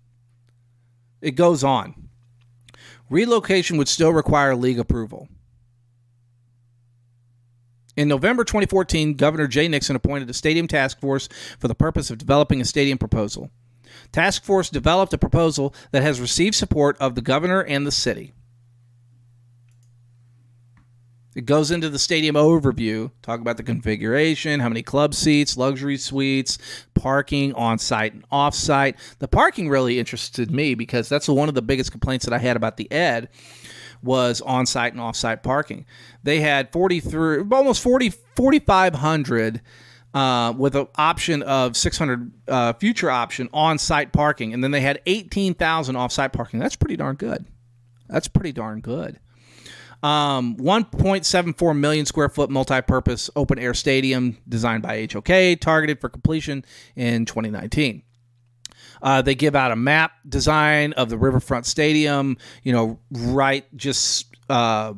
[1.21, 2.09] It goes on.
[3.11, 5.29] Relocation would still require league approval.
[7.95, 12.17] In November 2014, Governor Jay Nixon appointed a stadium task force for the purpose of
[12.17, 13.51] developing a stadium proposal.
[14.11, 18.33] Task force developed a proposal that has received support of the governor and the city.
[21.33, 25.97] It goes into the stadium overview, talk about the configuration, how many club seats, luxury
[25.97, 26.57] suites,
[26.93, 28.97] parking on site and off site.
[29.19, 32.57] The parking really interested me because that's one of the biggest complaints that I had
[32.57, 33.29] about the Ed
[34.03, 35.85] was on site and off site parking.
[36.23, 39.61] They had 43 almost 40 4500
[40.13, 44.81] uh, with an option of 600 uh, future option on site parking, and then they
[44.81, 46.59] had 18,000 off site parking.
[46.59, 47.45] That's pretty darn good.
[48.09, 49.19] That's pretty darn good.
[50.03, 56.65] Um, 1.74 million square foot multi-purpose open air stadium designed by HOK, targeted for completion
[56.95, 58.01] in 2019.
[59.03, 64.35] Uh, they give out a map design of the Riverfront Stadium, you know, right just
[64.49, 64.93] uh,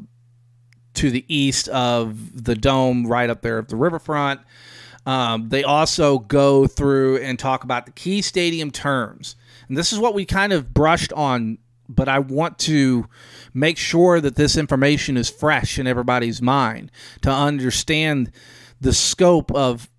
[0.96, 4.42] to the east of the dome, right up there at the riverfront.
[5.06, 9.36] Um, they also go through and talk about the key stadium terms.
[9.68, 11.58] And this is what we kind of brushed on,
[11.90, 13.08] but I want to
[13.54, 16.92] make sure that this information is fresh in everybody's mind
[17.22, 18.32] to understand
[18.82, 19.90] the scope of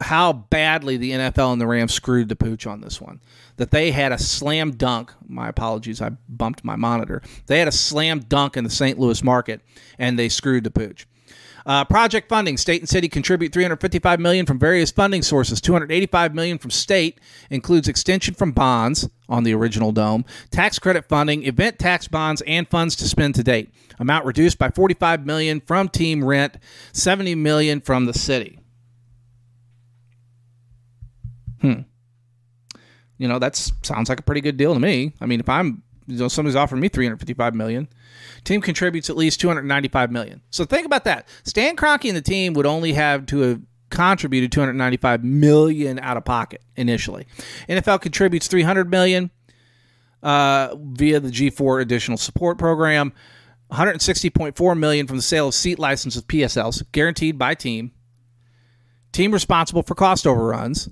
[0.00, 3.20] how badly the NFL and the Rams screwed the pooch on this one.
[3.56, 5.12] That they had a slam dunk.
[5.26, 7.22] My apologies, I bumped my monitor.
[7.46, 8.98] They had a slam dunk in the St.
[8.98, 9.60] Louis market,
[9.98, 11.06] and they screwed the pooch.
[11.66, 15.60] Uh, project funding: state and city contribute 355 million from various funding sources.
[15.60, 21.44] 285 million from state includes extension from bonds on the original dome, tax credit funding,
[21.44, 23.72] event tax bonds, and funds to spend to date.
[23.98, 26.56] Amount reduced by 45 million from team rent,
[26.92, 28.58] 70 million from the city.
[31.60, 31.82] Hmm.
[33.16, 35.14] You know, that sounds like a pretty good deal to me.
[35.20, 37.88] I mean, if I'm you know, somebody's offering me 355 million.
[38.44, 40.42] Team contributes at least 295 million.
[40.50, 41.28] So think about that.
[41.44, 43.60] Stan Kroenke and the team would only have to have
[43.94, 47.26] contributed 295 million out of pocket initially.
[47.68, 49.30] NFL contributes 300 million
[50.22, 53.12] uh, via the G4 additional support program.
[53.70, 57.92] 160.4 million from the sale of seat licenses PSLs guaranteed by team.
[59.12, 60.88] Team responsible for cost overruns,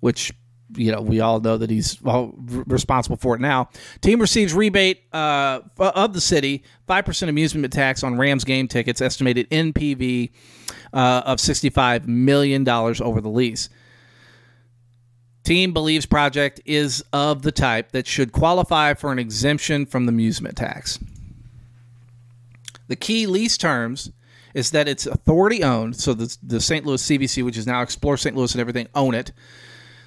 [0.00, 0.32] which
[0.76, 3.68] you know we all know that he's responsible for it now.
[4.00, 9.00] Team receives rebate uh, of the city, five percent amusement tax on Rams game tickets,
[9.00, 10.30] estimated NPV
[10.92, 13.68] uh, of sixty-five million dollars over the lease.
[15.44, 20.10] Team believes project is of the type that should qualify for an exemption from the
[20.10, 20.98] amusement tax.
[22.88, 24.10] The key lease terms
[24.54, 26.86] is that it's authority owned, so the, the St.
[26.86, 28.36] Louis CVC, which is now Explore St.
[28.36, 29.32] Louis and everything, own it.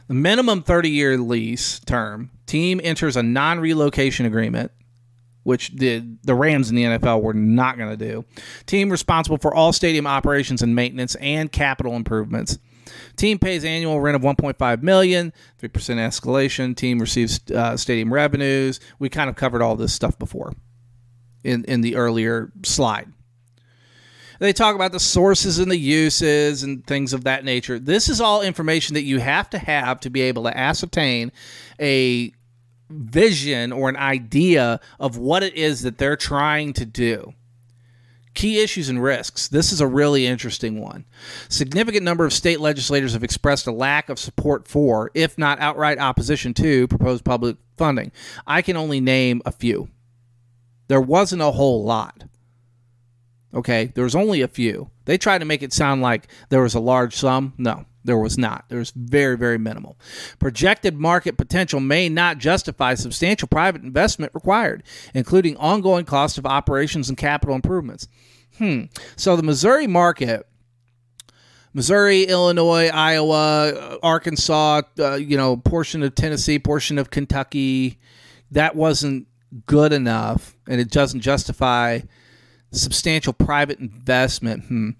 [0.08, 4.72] The minimum 30 year lease term, team enters a non relocation agreement,
[5.44, 8.26] which the, the Rams in the NFL were not going to do.
[8.66, 12.58] Team responsible for all stadium operations and maintenance and capital improvements.
[13.18, 16.76] Team pays annual rent of 1.5 million, 3% escalation.
[16.76, 18.80] Team receives uh, stadium revenues.
[19.00, 20.54] We kind of covered all this stuff before
[21.44, 23.12] in, in the earlier slide.
[24.40, 27.80] They talk about the sources and the uses and things of that nature.
[27.80, 31.32] This is all information that you have to have to be able to ascertain
[31.80, 32.32] a
[32.90, 37.34] vision or an idea of what it is that they're trying to do.
[38.34, 39.48] Key issues and risks.
[39.48, 41.06] This is a really interesting one.
[41.50, 45.98] Significant number of state legislators have expressed a lack of support for, if not outright
[45.98, 48.12] opposition to, proposed public funding.
[48.46, 49.90] I can only name a few.
[50.88, 52.26] There wasn't a whole lot.
[53.54, 54.90] Okay, there was only a few.
[55.06, 57.54] They tried to make it sound like there was a large sum.
[57.58, 58.66] No, there was not.
[58.70, 59.98] There was very, very minimal.
[60.38, 64.84] Projected market potential may not justify substantial private investment required,
[65.14, 68.08] including ongoing cost of operations and capital improvements.
[68.58, 68.84] Hmm.
[69.16, 70.46] So the Missouri market
[71.74, 78.00] Missouri, Illinois, Iowa, Arkansas, uh, you know, portion of Tennessee, portion of Kentucky,
[78.50, 79.28] that wasn't
[79.68, 82.00] good enough and it doesn't justify
[82.72, 84.66] substantial private investment.
[84.66, 84.92] Hmm.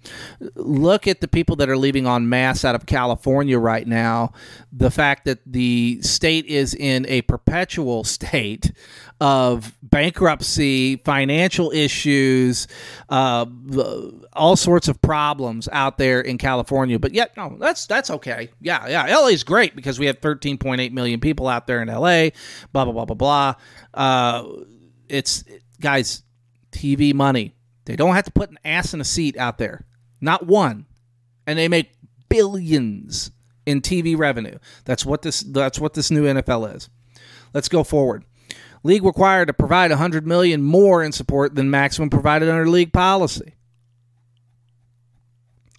[0.54, 4.32] Look at the people that are leaving en masse out of California right now.
[4.72, 8.72] The fact that the state is in a perpetual state
[9.20, 12.68] of bankruptcy, financial issues,
[13.08, 13.44] uh,
[14.32, 16.98] all sorts of problems out there in California.
[16.98, 18.50] But yet, no, that's that's okay.
[18.60, 19.16] Yeah, yeah.
[19.16, 22.30] LA is great because we have 13.8 million people out there in LA.
[22.72, 23.54] Blah blah blah blah blah.
[23.92, 24.46] Uh,
[25.08, 25.44] it's
[25.80, 26.22] guys,
[26.70, 27.54] TV money
[27.88, 29.86] they don't have to put an ass in a seat out there.
[30.20, 30.84] Not one.
[31.46, 31.92] And they make
[32.28, 33.30] billions
[33.64, 34.58] in TV revenue.
[34.84, 36.90] That's what this that's what this new NFL is.
[37.54, 38.26] Let's go forward.
[38.82, 43.54] League required to provide 100 million more in support than maximum provided under league policy.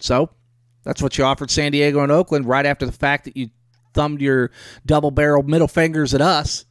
[0.00, 0.30] So,
[0.82, 3.50] that's what you offered San Diego and Oakland right after the fact that you
[3.94, 4.50] thumbed your
[4.84, 6.64] double barrel middle fingers at us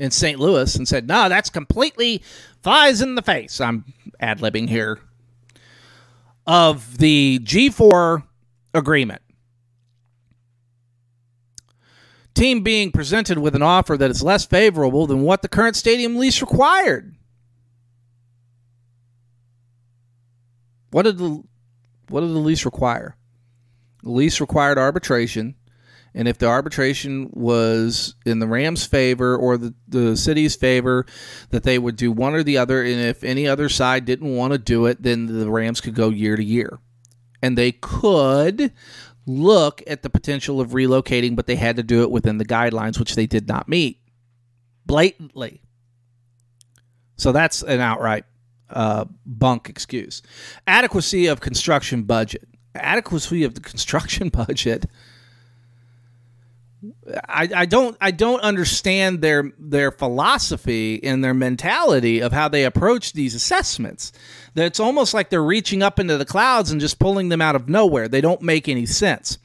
[0.00, 0.40] in St.
[0.40, 2.22] Louis and said, no, that's completely
[2.62, 3.60] flies in the face.
[3.60, 3.84] I'm
[4.18, 4.98] ad libbing here.
[6.46, 8.24] Of the G4
[8.72, 9.20] agreement.
[12.34, 16.16] Team being presented with an offer that is less favorable than what the current stadium
[16.16, 17.14] lease required.
[20.90, 21.42] What did the
[22.08, 23.16] what did the lease require?
[24.02, 25.54] The lease required arbitration
[26.14, 31.06] and if the arbitration was in the Rams' favor or the, the city's favor,
[31.50, 32.82] that they would do one or the other.
[32.82, 36.08] And if any other side didn't want to do it, then the Rams could go
[36.08, 36.80] year to year.
[37.42, 38.72] And they could
[39.26, 42.98] look at the potential of relocating, but they had to do it within the guidelines,
[42.98, 44.00] which they did not meet
[44.84, 45.62] blatantly.
[47.16, 48.24] So that's an outright
[48.68, 50.22] uh, bunk excuse.
[50.66, 52.48] Adequacy of construction budget.
[52.74, 54.86] Adequacy of the construction budget
[57.28, 62.64] I, I don't I don't understand their their philosophy and their mentality of how they
[62.64, 64.12] approach these assessments.
[64.54, 67.54] That it's almost like they're reaching up into the clouds and just pulling them out
[67.54, 68.08] of nowhere.
[68.08, 69.38] They don't make any sense.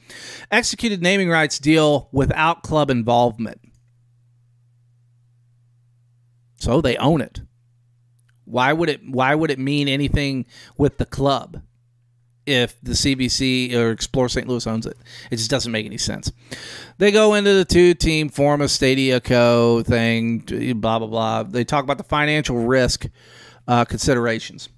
[0.50, 3.60] Executed naming rights deal without club involvement.
[6.56, 7.42] So they own it.
[8.46, 10.46] Why would it why would it mean anything
[10.78, 11.60] with the club?
[12.46, 14.46] If the CVC or Explore St.
[14.46, 14.96] Louis owns it.
[15.30, 16.30] It just doesn't make any sense.
[16.98, 20.40] They go into the two team form a Stadia Co thing,
[20.76, 21.42] blah, blah, blah.
[21.42, 23.06] They talk about the financial risk
[23.66, 24.68] uh, considerations.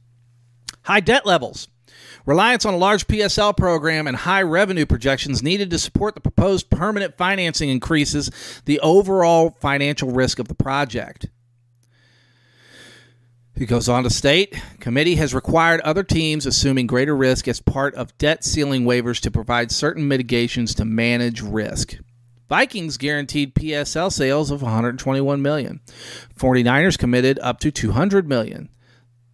[0.83, 1.69] High debt levels.
[2.25, 6.69] Reliance on a large PSL program and high revenue projections needed to support the proposed
[6.69, 8.31] permanent financing increases
[8.67, 11.27] the overall financial risk of the project.
[13.59, 17.93] He goes on to state committee has required other teams assuming greater risk as part
[17.97, 21.97] of debt ceiling waivers to provide certain mitigations to manage risk.
[22.49, 25.81] Vikings guaranteed PSL sales of 121 million.
[26.39, 28.69] 49ers committed up to 200 million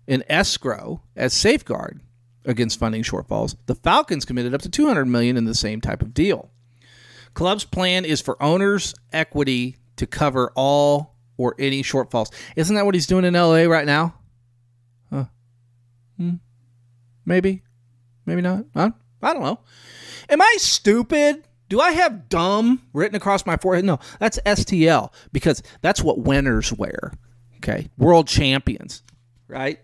[0.06, 2.00] in escrow as safeguard
[2.46, 3.56] against funding shortfalls.
[3.66, 6.50] The Falcons committed up to 200 million in the same type of deal.
[7.34, 12.32] Club's plan is for owners' equity to cover all or any shortfalls.
[12.56, 14.14] Isn't that what he's doing in LA right now?
[15.10, 15.24] Huh.
[16.16, 16.34] Hmm.
[17.24, 17.62] Maybe.
[18.26, 18.64] Maybe not.
[18.74, 18.90] Huh?
[19.22, 19.60] I don't know.
[20.28, 21.44] Am I stupid?
[21.68, 23.84] Do I have dumb written across my forehead?
[23.84, 27.12] No, that's STL because that's what winners wear.
[27.56, 27.88] Okay.
[27.96, 29.02] World champions,
[29.48, 29.80] right?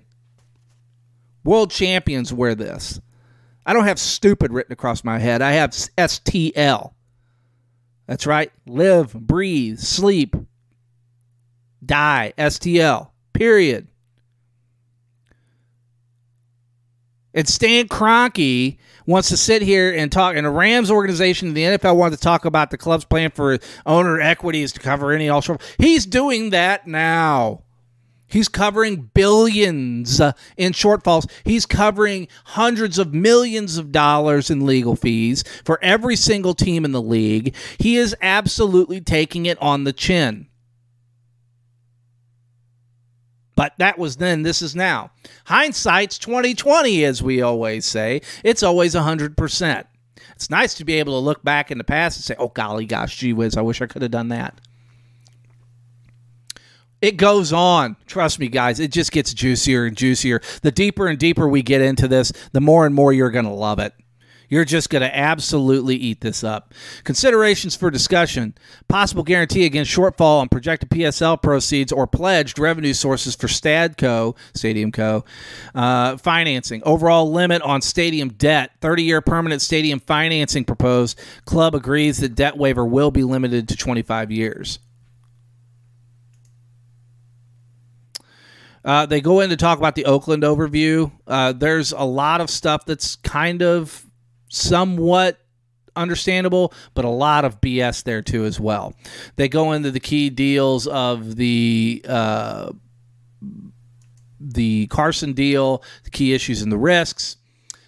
[1.43, 3.01] World champions wear this.
[3.65, 5.43] I don't have stupid written across my head.
[5.43, 6.93] I have STL.
[8.07, 8.53] That's right.
[8.67, 10.37] Live, breathe, sleep,
[11.85, 12.33] die.
[12.39, 13.11] STL.
[13.33, 13.89] Period.
[17.33, 21.97] And Stan Kroenke wants to sit here and talk, and the Rams organization, the NFL
[21.97, 25.43] wanted to talk about the club's plan for owner equities to cover any all.
[25.79, 27.63] He's doing that now.
[28.27, 31.29] He's covering billions uh, in shortfalls.
[31.45, 36.93] He's covering hundreds of millions of dollars in legal fees for every single team in
[36.93, 37.57] the league.
[37.79, 40.47] He is absolutely taking it on the chin.
[43.61, 45.11] But that was then, this is now.
[45.45, 48.23] Hindsight's 2020 as we always say.
[48.43, 49.85] It's always 100%.
[50.35, 52.87] It's nice to be able to look back in the past and say, "Oh golly
[52.87, 54.59] gosh, gee whiz, I wish I could have done that."
[57.03, 57.97] It goes on.
[58.07, 58.81] Trust me, guys.
[58.81, 60.41] It just gets juicier and juicier.
[60.63, 63.51] The deeper and deeper we get into this, the more and more you're going to
[63.51, 63.93] love it.
[64.51, 66.75] You're just going to absolutely eat this up.
[67.05, 68.55] Considerations for discussion
[68.89, 74.91] possible guarantee against shortfall on projected PSL proceeds or pledged revenue sources for Stadco, Stadium
[74.91, 75.25] Co.
[75.73, 76.83] Uh, financing.
[76.85, 81.19] Overall limit on stadium debt 30 year permanent stadium financing proposed.
[81.45, 84.81] Club agrees that debt waiver will be limited to 25 years.
[88.85, 91.13] Uh, they go in to talk about the Oakland overview.
[91.27, 94.10] Uh, there's a lot of stuff that's kind of
[94.51, 95.39] somewhat
[95.97, 98.95] understandable, but a lot of BS there too as well.
[99.37, 102.73] They go into the key deals of the uh,
[104.39, 107.37] the Carson deal, the key issues and the risks.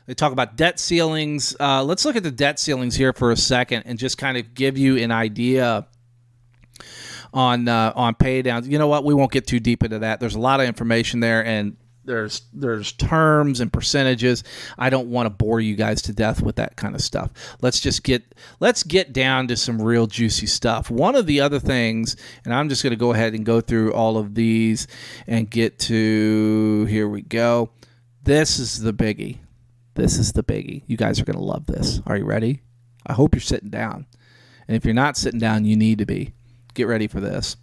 [0.07, 1.55] They talk about debt ceilings.
[1.61, 4.55] Uh, let's look at the debt ceilings here for a second and just kind of
[4.55, 5.87] give you an idea
[7.33, 8.69] on uh, on pay downs.
[8.69, 9.05] You know what?
[9.05, 10.21] We won't get too deep into that.
[10.21, 14.45] There's a lot of information there, and there's there's terms and percentages.
[14.79, 17.31] I don't want to bore you guys to death with that kind of stuff.
[17.61, 20.91] Let's just get let's get down to some real juicy stuff.
[20.91, 23.93] One of the other things, and I'm just going to go ahead and go through
[23.93, 24.87] all of these
[25.27, 27.71] and get to here we go.
[28.25, 29.39] This is the biggie.
[29.95, 30.83] This is the biggie.
[30.87, 32.01] You guys are going to love this.
[32.07, 32.63] Are you ready?
[33.07, 34.07] I hope you're sitting down.
[34.69, 36.33] And if you're not sitting down, you need to be
[36.75, 37.57] get ready for this.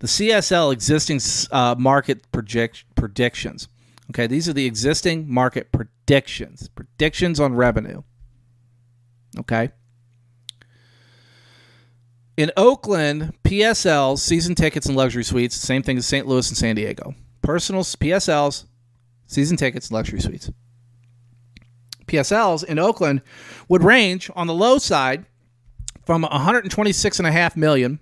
[0.00, 1.20] The CSL existing
[1.52, 3.68] uh, market project predictions.
[4.10, 8.02] Okay, these are the existing market predictions, predictions on revenue.
[9.38, 9.70] Okay.
[12.36, 16.26] In Oakland, PSLs, season tickets and luxury suites, same thing as St.
[16.26, 17.14] Louis and San Diego.
[17.42, 18.66] Personal PSLs,
[19.26, 20.50] season tickets, luxury suites.
[22.06, 23.22] PSLs in Oakland
[23.68, 25.26] would range on the low side
[26.04, 27.98] from 126.5 million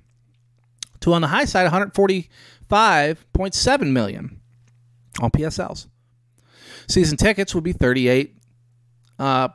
[1.01, 4.41] to on the high side 145.7 million
[5.21, 5.87] on PSLs.
[6.87, 8.35] Season tickets would be 38
[9.19, 9.49] uh,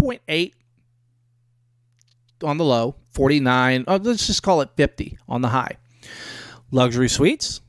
[0.00, 0.52] 0.8
[2.42, 5.76] on the low, 49, oh, let's just call it 50 on the high.
[6.70, 7.60] Luxury suites,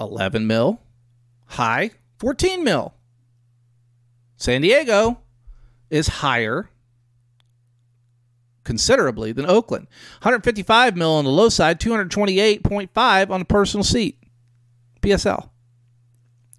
[0.00, 0.80] 11 mil.
[1.46, 2.94] High, 14 mil.
[4.36, 5.20] San Diego
[5.90, 6.68] is higher
[8.64, 9.86] considerably than Oakland.
[10.22, 14.18] 155 mil on the low side, 228.5 on the personal seat.
[15.00, 15.48] PSL.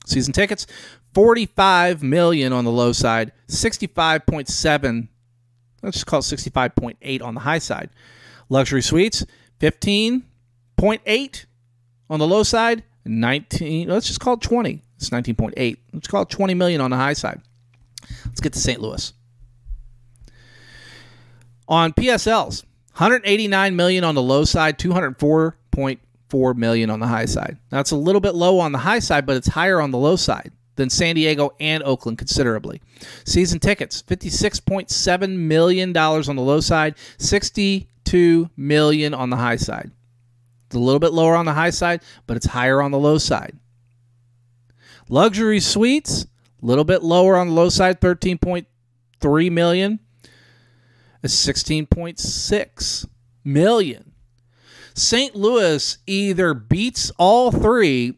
[0.05, 0.67] Season tickets,
[1.13, 5.07] 45 million on the low side, 65.7
[5.83, 7.89] let's just call it 65.8 on the high side.
[8.49, 9.25] Luxury suites,
[9.59, 11.45] 15.8
[12.09, 14.81] on the low side, 19 let's just call it 20.
[14.97, 15.77] It's 19.8.
[15.91, 17.41] Let's call it 20 million on the high side.
[18.25, 18.79] Let's get to St.
[18.79, 19.13] Louis.
[21.67, 27.57] On PSLs, 189 million on the low side, 204.4 million on the high side.
[27.71, 29.97] Now it's a little bit low on the high side, but it's higher on the
[29.97, 32.81] low side than San Diego and Oakland considerably.
[33.25, 39.91] Season tickets, $56.7 million on the low side, 62 million on the high side.
[40.67, 43.17] It's a little bit lower on the high side, but it's higher on the low
[43.17, 43.57] side.
[45.09, 46.25] Luxury suites,
[46.61, 49.99] a little bit lower on the low side, 13.3 million.
[51.21, 53.07] It's 16.6
[53.43, 54.13] million.
[54.95, 55.35] St.
[55.35, 58.17] Louis either beats all three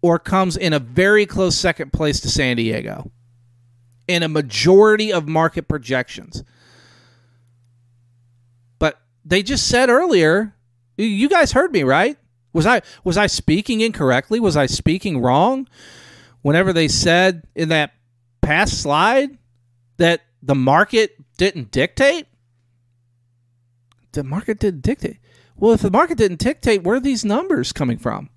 [0.00, 3.10] or comes in a very close second place to San Diego
[4.06, 6.42] in a majority of market projections.
[8.78, 10.54] But they just said earlier,
[10.96, 12.16] you guys heard me, right?
[12.52, 14.40] Was I was I speaking incorrectly?
[14.40, 15.68] Was I speaking wrong
[16.42, 17.92] whenever they said in that
[18.40, 19.36] past slide
[19.98, 22.26] that the market didn't dictate?
[24.12, 25.18] The market didn't dictate.
[25.56, 28.30] Well, if the market didn't dictate, where are these numbers coming from?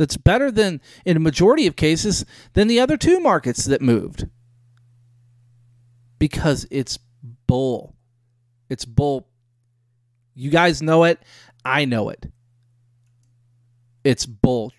[0.00, 2.24] That's better than, in a majority of cases,
[2.54, 4.26] than the other two markets that moved.
[6.18, 6.98] Because it's
[7.46, 7.94] bull.
[8.70, 9.28] It's bull.
[10.34, 11.18] You guys know it.
[11.66, 12.32] I know it.
[14.02, 14.72] It's bull.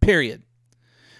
[0.00, 0.44] Period.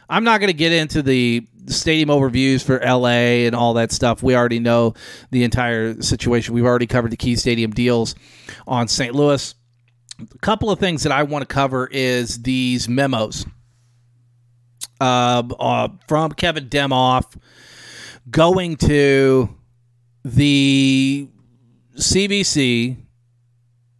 [0.09, 4.22] I'm not going to get into the stadium overviews for LA and all that stuff.
[4.22, 4.94] We already know
[5.32, 6.55] the entire situation.
[6.55, 8.14] We've already covered the key stadium deals
[8.68, 9.16] on St.
[9.16, 9.53] Louis.
[10.34, 13.46] A couple of things that I want to cover is these memos
[15.00, 17.36] uh, uh, from Kevin Demoff
[18.30, 19.48] going to
[20.24, 21.28] the
[21.96, 22.96] CVC,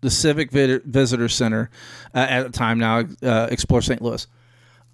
[0.01, 1.71] the Civic Visitor Center
[2.15, 4.03] uh, at the time now, uh, Explore St.
[4.03, 4.27] Louis.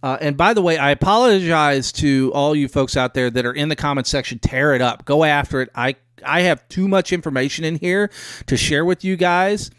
[0.02, 3.52] Uh, and by the way, I apologize to all you folks out there that are
[3.52, 4.38] in the comment section.
[4.38, 5.70] Tear it up, go after it.
[5.74, 8.10] I I have too much information in here
[8.46, 9.70] to share with you guys.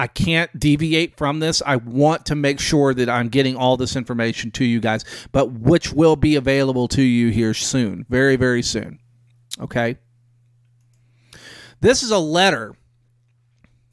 [0.00, 1.60] I can't deviate from this.
[1.66, 5.52] I want to make sure that I'm getting all this information to you guys, but
[5.52, 8.98] which will be available to you here soon, very, very soon.
[9.60, 9.98] Okay.
[11.82, 12.74] This is a letter,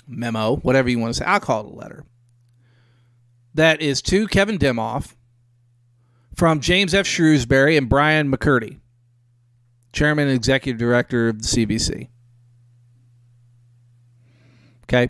[0.07, 1.25] memo, whatever you want to say.
[1.25, 2.05] I'll call it a letter.
[3.53, 5.13] That is to Kevin Demoff
[6.37, 7.05] from James F.
[7.05, 8.79] Shrewsbury and Brian McCurdy,
[9.91, 12.07] Chairman and Executive Director of the CVC.
[14.85, 15.09] Okay.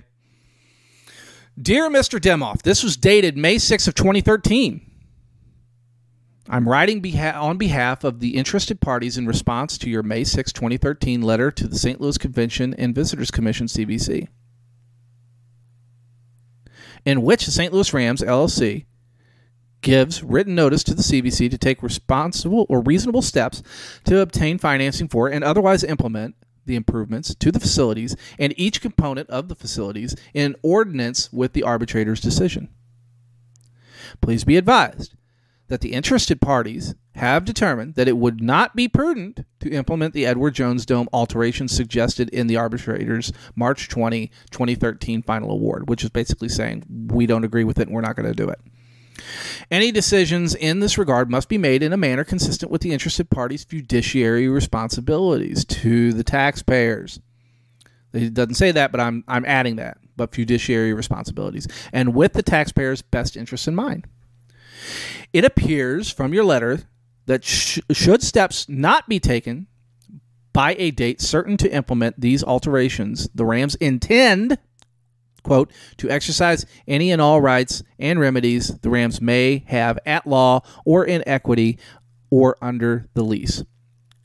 [1.60, 2.20] Dear Mr.
[2.20, 4.82] Demoff, this was dated May 6th of 2013.
[6.50, 10.54] I'm writing beha- on behalf of the interested parties in response to your May 6,
[10.54, 12.00] 2013 letter to the St.
[12.00, 14.28] Louis Convention and Visitors Commission CVC,
[17.06, 17.74] in which the St.
[17.74, 18.86] Louis Rams LLC
[19.82, 23.62] gives written notice to the CVC to take responsible or reasonable steps
[24.06, 26.36] to obtain financing for and otherwise implement
[26.68, 31.64] the improvements to the facilities and each component of the facilities in ordinance with the
[31.64, 32.70] arbitrator's decision.
[34.22, 35.16] Please be advised
[35.68, 40.26] that the interested parties have determined that it would not be prudent to implement the
[40.26, 46.10] Edward Jones Dome alterations suggested in the arbitrator's March 20, 2013 final award, which is
[46.10, 48.60] basically saying we don't agree with it and we're not going to do it.
[49.70, 53.30] Any decisions in this regard must be made in a manner consistent with the interested
[53.30, 57.20] parties' fiduciary responsibilities to the taxpayers.
[58.14, 59.98] It doesn't say that, but I'm I'm adding that.
[60.16, 64.08] But fiduciary responsibilities and with the taxpayers' best interests in mind.
[65.34, 66.82] It appears from your letter
[67.26, 69.68] that sh- should steps not be taken
[70.58, 74.58] by a date certain to implement these alterations, the Rams intend
[75.48, 80.62] quote, to exercise any and all rights and remedies the Rams may have at law
[80.86, 81.80] or in equity
[82.30, 83.64] or under the lease,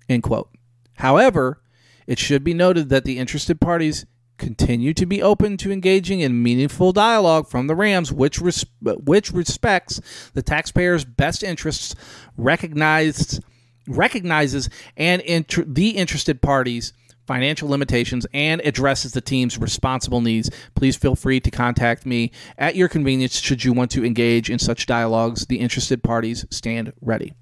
[0.09, 0.51] end quote.
[0.95, 1.63] However,
[2.07, 4.05] it should be noted that the interested parties
[4.37, 9.31] continue to be open to engaging in meaningful dialogue from the Rams, which res- which
[9.31, 10.01] respects
[10.35, 11.95] the taxpayers' best interests,
[12.37, 13.43] recognized
[13.89, 16.93] recognizes and inter- the interested parties
[17.27, 20.51] financial limitations, and addresses the team's responsible needs.
[20.75, 24.59] Please feel free to contact me at your convenience should you want to engage in
[24.59, 25.47] such dialogues.
[25.47, 27.33] The interested parties stand ready.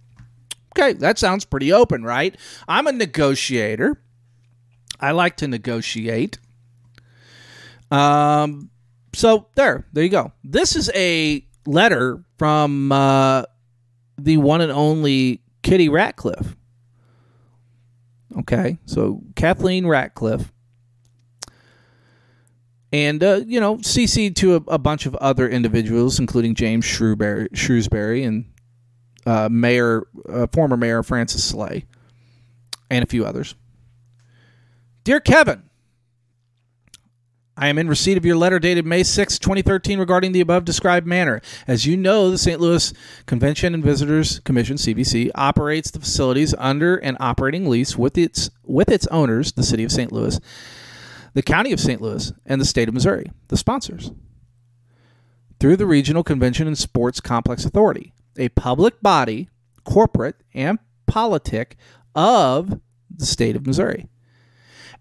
[0.76, 2.36] Okay, that sounds pretty open, right?
[2.68, 4.00] I'm a negotiator.
[5.00, 6.38] I like to negotiate.
[7.90, 8.70] Um,
[9.14, 10.32] so there, there you go.
[10.44, 13.44] This is a letter from uh,
[14.18, 16.56] the one and only Kitty Ratcliffe.
[18.38, 20.52] Okay, so Kathleen Ratcliffe,
[22.92, 27.48] and uh, you know, CC to a, a, bunch of other individuals, including James Shrewsbury,
[27.54, 28.52] Shrewsbury and
[29.26, 31.86] uh, Mayor, uh, former Mayor Francis Slay,
[32.88, 33.54] and a few others.
[35.04, 35.69] Dear Kevin,
[37.60, 41.06] I am in receipt of your letter dated May 6, 2013, regarding the above described
[41.06, 41.42] manner.
[41.66, 42.58] As you know, the St.
[42.58, 42.94] Louis
[43.26, 48.88] Convention and Visitors Commission (CVC) operates the facilities under an operating lease with its with
[48.88, 50.10] its owners, the City of St.
[50.10, 50.40] Louis,
[51.34, 52.00] the County of St.
[52.00, 54.10] Louis, and the State of Missouri, the sponsors,
[55.58, 58.14] through the Regional Convention and Sports Complex Authority.
[58.38, 59.50] a public body,
[59.84, 61.76] corporate and politic
[62.14, 62.80] of
[63.14, 64.08] the state of Missouri.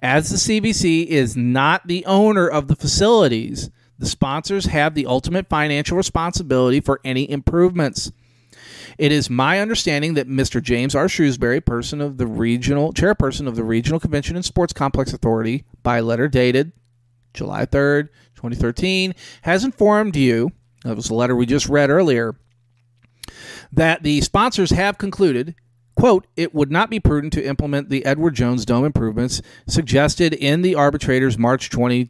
[0.02, 5.50] As the CVC is not the owner of the facilities, the sponsors have the ultimate
[5.50, 8.12] financial responsibility for any improvements.
[8.98, 10.62] It is my understanding that Mr.
[10.62, 11.10] James R.
[11.10, 16.00] Shrewsbury, person of the regional chairperson of the Regional Convention and Sports Complex Authority, by
[16.00, 16.72] letter dated
[17.34, 20.52] July 3rd, 2013, has informed you,
[20.84, 22.36] that was the letter we just read earlier,
[23.72, 25.56] that the sponsors have concluded
[26.00, 30.62] quote it would not be prudent to implement the edward jones dome improvements suggested in
[30.62, 32.10] the arbitrator's march 20,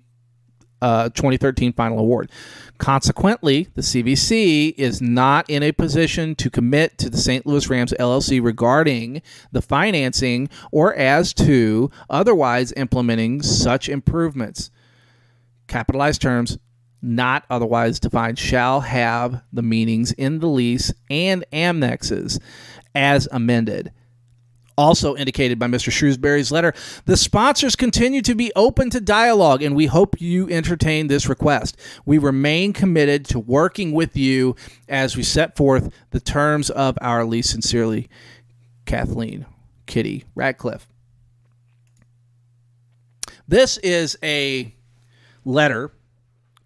[0.82, 2.32] uh, 2013 final award.
[2.78, 7.94] Consequently the cvc is not in a position to commit to the st louis rams
[8.00, 9.22] llc regarding
[9.52, 14.70] the financing or as to otherwise implementing such improvements.
[15.68, 16.60] Capitalized terms
[17.02, 22.40] not otherwise defined shall have the meanings in the lease and annexes
[22.96, 23.92] as amended.
[24.78, 25.92] Also indicated by Mr.
[25.92, 26.74] Shrewsbury's letter,
[27.04, 31.78] the sponsors continue to be open to dialogue, and we hope you entertain this request.
[32.06, 34.56] We remain committed to working with you
[34.88, 37.50] as we set forth the terms of our lease.
[37.50, 38.08] Sincerely,
[38.86, 39.46] Kathleen
[39.86, 40.88] Kitty Ratcliffe.
[43.50, 44.74] This is a
[45.44, 45.92] letter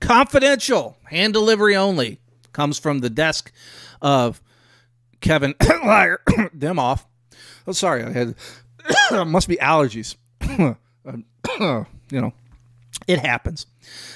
[0.01, 2.19] confidential, hand delivery only.
[2.51, 3.51] Comes from the desk
[4.01, 4.42] of
[5.24, 6.21] Kevin Liar
[6.78, 7.07] off.
[7.65, 8.36] Oh, sorry, I had
[9.28, 10.15] must be allergies.
[12.11, 12.34] you know,
[13.07, 13.65] it happens.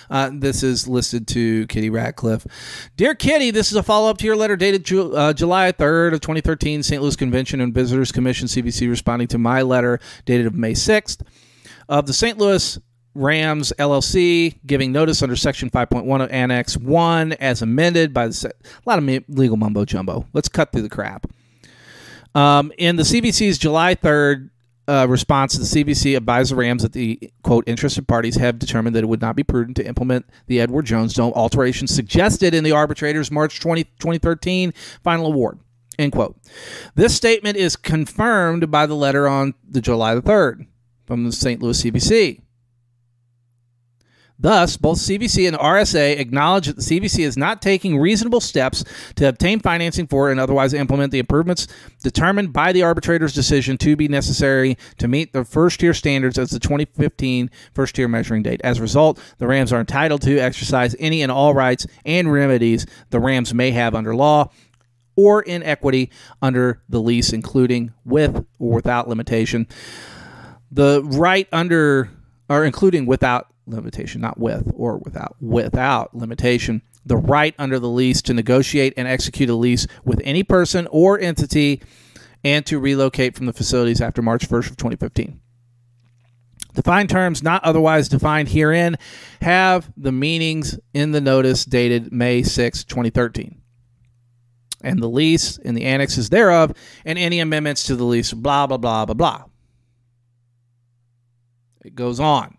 [0.09, 2.45] Uh, this is listed to Kitty Ratcliffe.
[2.95, 6.13] Dear Kitty, this is a follow up to your letter dated Ju- uh, July 3rd
[6.13, 7.01] of 2013, St.
[7.01, 11.21] Louis Convention and Visitors Commission, CVC, responding to my letter dated of May 6th
[11.89, 12.37] of the St.
[12.37, 12.77] Louis
[13.17, 18.89] Rams LLC giving notice under Section 5.1 of Annex 1 as amended by the, a
[18.89, 20.25] lot of legal mumbo jumbo.
[20.33, 21.27] Let's cut through the crap.
[22.35, 24.51] Um, in the CVC's July 3rd
[24.87, 29.03] uh, response, the CVC advised the Rams that the quote interested parties have determined that
[29.03, 32.71] it would not be prudent to implement the Edward Jones Dome alterations suggested in the
[32.71, 35.59] arbitrator's March 20, 2013 final award.
[35.97, 36.37] End quote.
[36.93, 40.67] This statement is confirmed by the letter on the July the 3rd
[41.07, 41.61] from the St.
[41.61, 42.41] Louis CVC.
[44.39, 48.83] Thus, both CVC and RSA acknowledge that the CVC is not taking reasonable steps
[49.15, 51.67] to obtain financing for and otherwise implement the improvements
[52.03, 56.51] determined by the arbitrator's decision to be necessary to meet the first tier standards as
[56.51, 58.61] the 2015 first tier measuring date.
[58.63, 62.85] As a result, the Rams are entitled to exercise any and all rights and remedies
[63.09, 64.51] the Rams may have under law
[65.15, 66.11] or in equity
[66.43, 69.67] under the lease, including with or without limitation.
[70.71, 72.11] The right under
[72.49, 78.21] or including without limitation, not with or without, without limitation, the right under the lease
[78.23, 81.81] to negotiate and execute a lease with any person or entity
[82.43, 85.39] and to relocate from the facilities after March 1st of 2015.
[86.73, 88.97] Defined terms not otherwise defined herein
[89.41, 93.61] have the meanings in the notice dated May 6, 2013.
[94.81, 98.77] And the lease and the annexes thereof, and any amendments to the lease, blah, blah,
[98.77, 99.45] blah, blah, blah.
[101.83, 102.56] It goes on.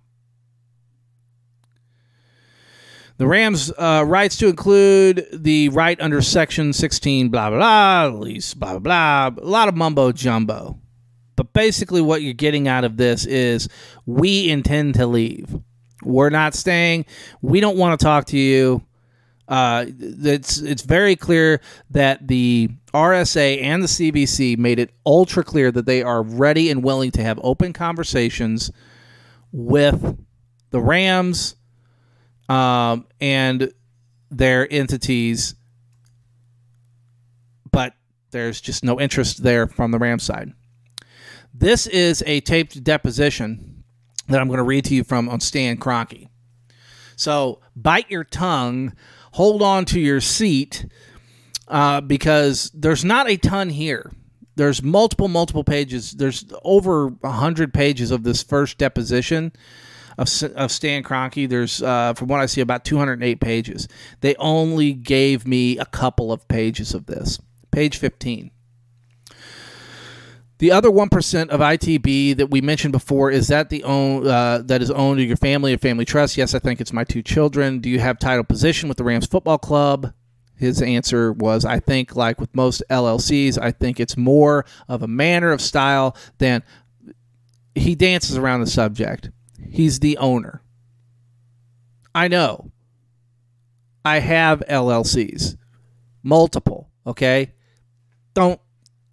[3.19, 8.55] The Rams' uh, rights to include the right under Section 16, blah, blah, blah, lease,
[8.55, 10.79] blah, blah, blah, a lot of mumbo jumbo.
[11.35, 13.69] But basically, what you're getting out of this is
[14.07, 15.53] we intend to leave.
[16.05, 17.07] We're not staying.
[17.43, 18.83] We don't want to talk to you.
[19.49, 21.61] Uh, it's it's very clear
[21.91, 26.85] that the RSA and the CVC made it ultra clear that they are ready and
[26.85, 28.71] willing to have open conversations
[29.51, 30.19] with
[30.71, 31.57] the Rams
[32.49, 33.73] um, and
[34.31, 35.55] their entities,
[37.71, 37.95] but
[38.31, 40.53] there's just no interest there from the Ram side.
[41.55, 43.85] This is a taped deposition
[44.29, 46.29] that I'm going to read to you from on Stan Kroenke.
[47.17, 48.95] So bite your tongue,
[49.33, 50.87] hold on to your seat,
[51.67, 54.13] uh, because there's not a ton here.
[54.57, 56.13] There's multiple, multiple pages.
[56.13, 59.53] There's over a hundred pages of this first deposition
[60.19, 61.49] of, of Stan Kroenke.
[61.49, 63.89] There's, uh, from what I see, about 208 pages.
[64.21, 67.39] They only gave me a couple of pages of this.
[67.71, 68.51] Page 15.
[70.59, 74.61] The other one percent of ITB that we mentioned before is that the own uh,
[74.65, 76.37] that is owned your family or family trust.
[76.37, 77.79] Yes, I think it's my two children.
[77.79, 80.13] Do you have title position with the Rams football club?
[80.57, 85.07] His answer was, I think, like with most LLCs, I think it's more of a
[85.07, 86.65] manner of style than
[87.77, 89.31] he dances around the subject.
[89.71, 90.63] He's the owner.
[92.15, 92.71] I know.
[94.05, 95.57] I have LLCs,
[96.23, 97.53] multiple, okay?
[98.35, 98.61] Don't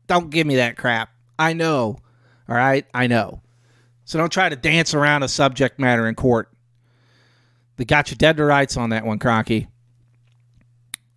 [0.08, 1.10] don't give me that crap.
[1.38, 1.98] I know.
[2.48, 2.86] All right?
[2.93, 3.41] I know.
[4.06, 6.52] So don't try to dance around a subject matter in court.
[7.78, 9.68] They got you dead to rights on that one, Kroenke.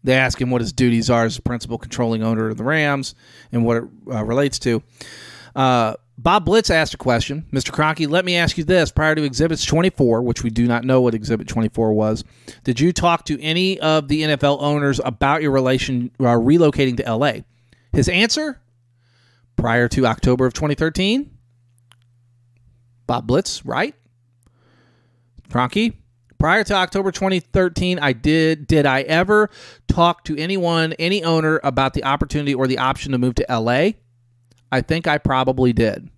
[0.03, 3.15] They ask him what his duties are as principal controlling owner of the Rams
[3.53, 4.83] and what it uh, relates to.
[5.55, 7.47] Uh, Bob Blitz asked a question.
[7.53, 7.71] Mr.
[7.71, 8.91] Kroenke, let me ask you this.
[8.91, 12.25] Prior to Exhibits 24, which we do not know what Exhibit 24 was,
[12.65, 17.15] did you talk to any of the NFL owners about your relation uh, relocating to
[17.15, 17.45] LA?
[17.93, 18.61] His answer
[19.55, 21.31] prior to October of 2013?
[23.07, 23.95] Bob Blitz, right?
[25.49, 25.95] Kroenke,
[26.37, 29.51] prior to October 2013, I did did I ever
[29.87, 33.93] talk to anyone, any owner about the opportunity or the option to move to LA?
[34.71, 36.09] I think I probably did.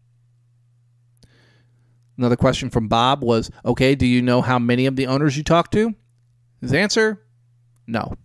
[2.16, 5.42] Another question from Bob was, "Okay, do you know how many of the owners you
[5.42, 5.94] talked to?"
[6.60, 7.22] His answer,
[7.86, 8.16] "No."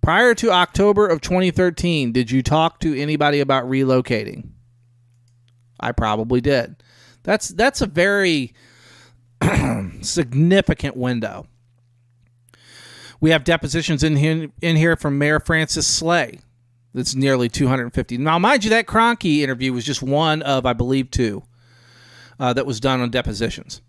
[0.00, 4.50] Prior to October of 2013, did you talk to anybody about relocating?
[5.78, 6.82] I probably did.
[7.22, 8.52] That's that's a very
[10.00, 11.46] significant window.
[13.20, 16.40] We have depositions in here, in here from Mayor Francis Slay.
[16.94, 18.18] That's nearly 250.
[18.18, 21.42] Now, mind you, that Kroenke interview was just one of, I believe, two
[22.38, 23.80] uh, that was done on depositions.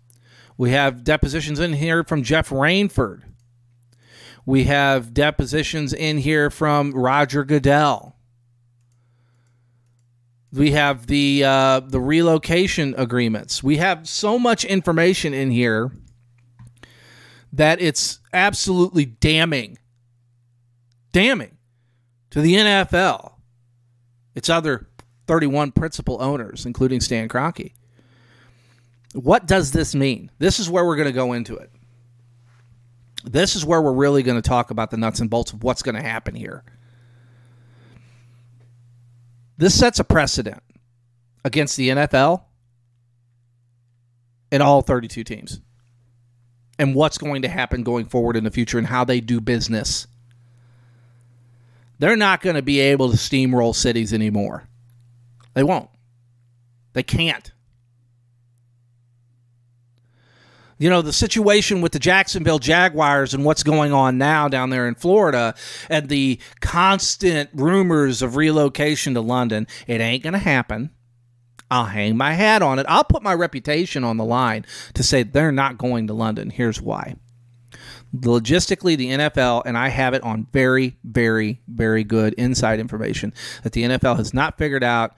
[0.56, 3.22] We have depositions in here from Jeff Rainford.
[4.46, 8.16] We have depositions in here from Roger Goodell.
[10.52, 13.62] We have the uh, the relocation agreements.
[13.62, 15.90] We have so much information in here
[17.52, 19.78] that it's absolutely damning,
[21.10, 21.53] damning
[22.34, 23.34] to the NFL.
[24.34, 24.88] Its other
[25.28, 27.74] 31 principal owners, including Stan Kroenke.
[29.12, 30.32] What does this mean?
[30.40, 31.70] This is where we're going to go into it.
[33.22, 35.84] This is where we're really going to talk about the nuts and bolts of what's
[35.84, 36.64] going to happen here.
[39.56, 40.60] This sets a precedent
[41.44, 42.42] against the NFL
[44.50, 45.60] and all 32 teams
[46.80, 50.08] and what's going to happen going forward in the future and how they do business.
[52.04, 54.68] They're not going to be able to steamroll cities anymore.
[55.54, 55.88] They won't.
[56.92, 57.50] They can't.
[60.76, 64.86] you know, the situation with the Jacksonville Jaguars and what's going on now down there
[64.86, 65.54] in Florida
[65.88, 70.90] and the constant rumors of relocation to London, it ain't going to happen.
[71.70, 72.84] I'll hang my hat on it.
[72.86, 76.50] I'll put my reputation on the line to say they're not going to London.
[76.50, 77.16] Here's why.
[78.14, 83.72] Logistically, the NFL, and I have it on very, very, very good inside information, that
[83.72, 85.14] the NFL has not figured out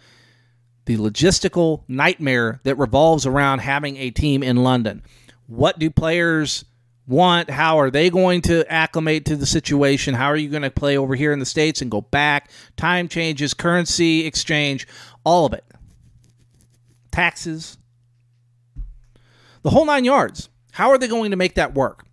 [0.86, 5.02] the logistical nightmare that revolves around having a team in London
[5.46, 6.64] what do players
[7.06, 7.50] want?
[7.50, 10.14] How are they going to acclimate to the situation?
[10.14, 12.50] How are you going to play over here in the States and go back?
[12.76, 14.86] Time changes, currency exchange,
[15.24, 15.64] all of it.
[17.12, 17.78] Taxes,
[19.62, 20.48] the whole nine yards.
[20.72, 22.05] How are they going to make that work?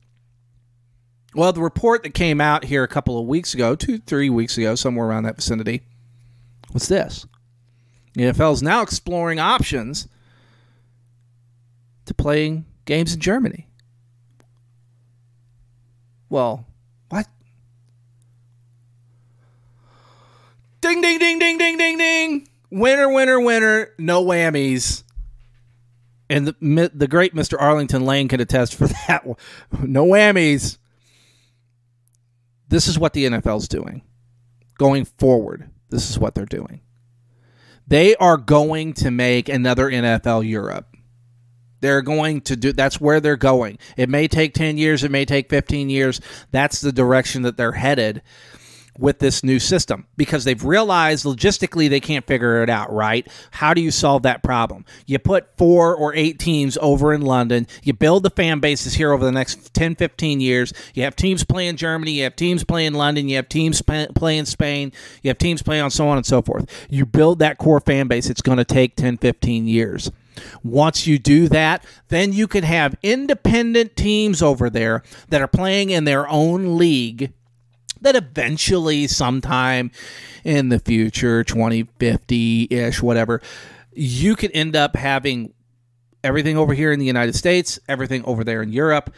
[1.35, 4.57] Well, the report that came out here a couple of weeks ago, two, three weeks
[4.57, 5.81] ago, somewhere around that vicinity,
[6.73, 7.25] was this.
[8.13, 10.07] The NFL is now exploring options
[12.05, 13.67] to playing games in Germany.
[16.29, 16.65] Well,
[17.09, 17.27] what?
[20.81, 22.47] Ding, ding, ding, ding, ding, ding, ding.
[22.69, 23.89] Winner, winner, winner.
[23.97, 25.03] No whammies.
[26.29, 27.55] And the, the great Mr.
[27.59, 29.25] Arlington Lane can attest for that.
[29.79, 30.77] No whammies.
[32.73, 34.01] This is what the NFL's doing.
[34.79, 36.81] Going forward, this is what they're doing.
[37.85, 40.87] They are going to make another NFL Europe.
[41.81, 43.77] They're going to do that's where they're going.
[43.95, 46.19] It may take 10 years, it may take 15 years.
[46.49, 48.23] That's the direction that they're headed
[48.97, 53.27] with this new system because they've realized logistically they can't figure it out, right?
[53.51, 54.85] How do you solve that problem?
[55.05, 59.11] You put four or eight teams over in London, you build the fan bases here
[59.11, 60.73] over the next 10, 15 years.
[60.93, 64.91] You have teams playing Germany, you have teams playing London, you have teams playing Spain,
[65.21, 66.65] you have teams playing on so on and so forth.
[66.89, 70.11] You build that core fan base, it's going to take 10, 15 years.
[70.63, 75.89] Once you do that, then you can have independent teams over there that are playing
[75.89, 77.33] in their own league
[78.03, 79.91] that eventually, sometime
[80.43, 83.41] in the future, 2050 ish, whatever,
[83.91, 85.53] you could end up having
[86.23, 89.13] everything over here in the United States, everything over there in Europe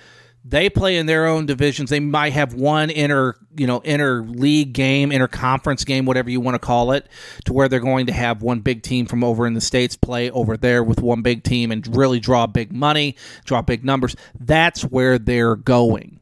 [0.47, 1.89] they play in their own divisions.
[1.89, 6.39] They might have one inner, you know, inner league game, inter conference game, whatever you
[6.39, 7.07] want to call it,
[7.45, 10.29] to where they're going to have one big team from over in the states play
[10.29, 14.15] over there with one big team and really draw big money, draw big numbers.
[14.39, 16.19] That's where they're going.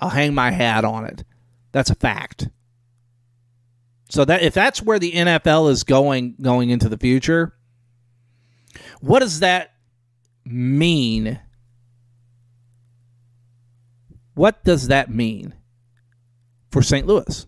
[0.00, 1.24] I'll hang my hat on it.
[1.72, 2.48] That's a fact.
[4.08, 7.54] So that if that's where the NFL is going going into the future,
[9.00, 9.74] what does that
[10.44, 11.40] mean?
[14.34, 15.54] What does that mean
[16.70, 17.06] for St.
[17.06, 17.46] Louis?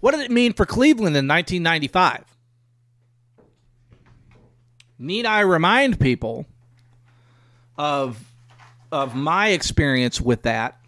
[0.00, 2.24] What did it mean for Cleveland in 1995?
[4.98, 6.46] Need I remind people
[7.76, 8.31] of
[8.92, 10.78] of my experience with that?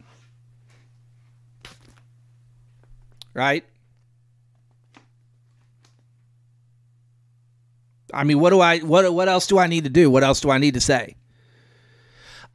[3.33, 3.65] Right?
[8.13, 10.09] I mean, what do I what what else do I need to do?
[10.09, 11.17] What else do I need to say?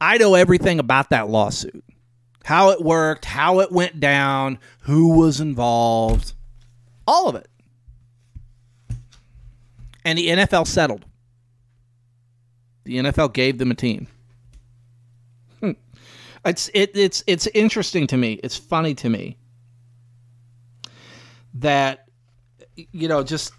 [0.00, 1.84] I know everything about that lawsuit.
[2.44, 6.32] How it worked, how it went down, who was involved,
[7.06, 7.48] all of it.
[10.02, 11.04] And the NFL settled.
[12.84, 14.06] The NFL gave them a team.
[16.44, 18.40] It's it, it's it's interesting to me.
[18.42, 19.36] It's funny to me
[21.54, 22.08] that
[22.76, 23.52] you know just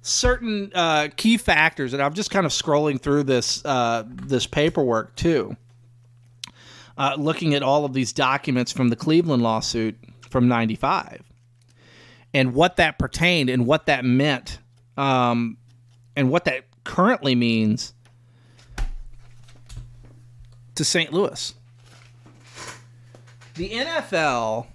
[0.00, 5.14] certain uh, key factors, and I'm just kind of scrolling through this uh, this paperwork
[5.16, 5.56] too,
[6.96, 9.96] uh, looking at all of these documents from the Cleveland lawsuit
[10.28, 11.22] from '95,
[12.32, 14.58] and what that pertained and what that meant,
[14.96, 15.58] um,
[16.16, 17.92] and what that currently means
[20.74, 21.12] to St.
[21.12, 21.54] Louis.
[23.54, 24.66] The NFL,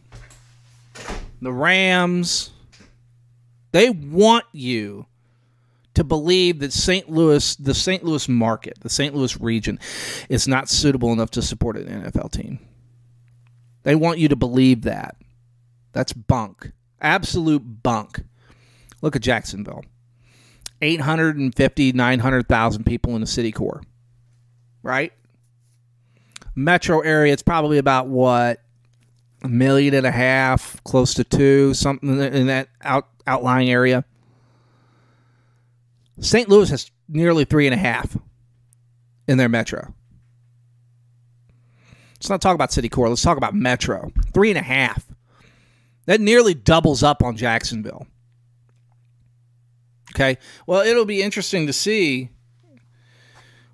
[1.41, 2.51] the Rams,
[3.71, 5.07] they want you
[5.95, 7.09] to believe that St.
[7.09, 8.03] Louis, the St.
[8.03, 9.15] Louis market, the St.
[9.15, 9.79] Louis region,
[10.29, 12.59] is not suitable enough to support an NFL team.
[13.81, 15.15] They want you to believe that.
[15.93, 16.71] That's bunk.
[17.01, 18.21] Absolute bunk.
[19.01, 19.83] Look at Jacksonville
[20.81, 23.81] 850, 900,000 people in the city core,
[24.83, 25.13] right?
[26.53, 28.61] Metro area, it's probably about what?
[29.43, 34.03] A million and a half, close to two, something in that out, outlying area.
[36.19, 36.49] St.
[36.49, 38.17] Louis has nearly three and a half
[39.27, 39.93] in their metro.
[42.15, 43.09] Let's not talk about city core.
[43.09, 44.11] Let's talk about metro.
[44.33, 45.05] Three and a half.
[46.07, 48.07] That nearly doubles up on Jacksonville.
[50.15, 50.37] Okay.
[50.65, 52.29] Well, it'll be interesting to see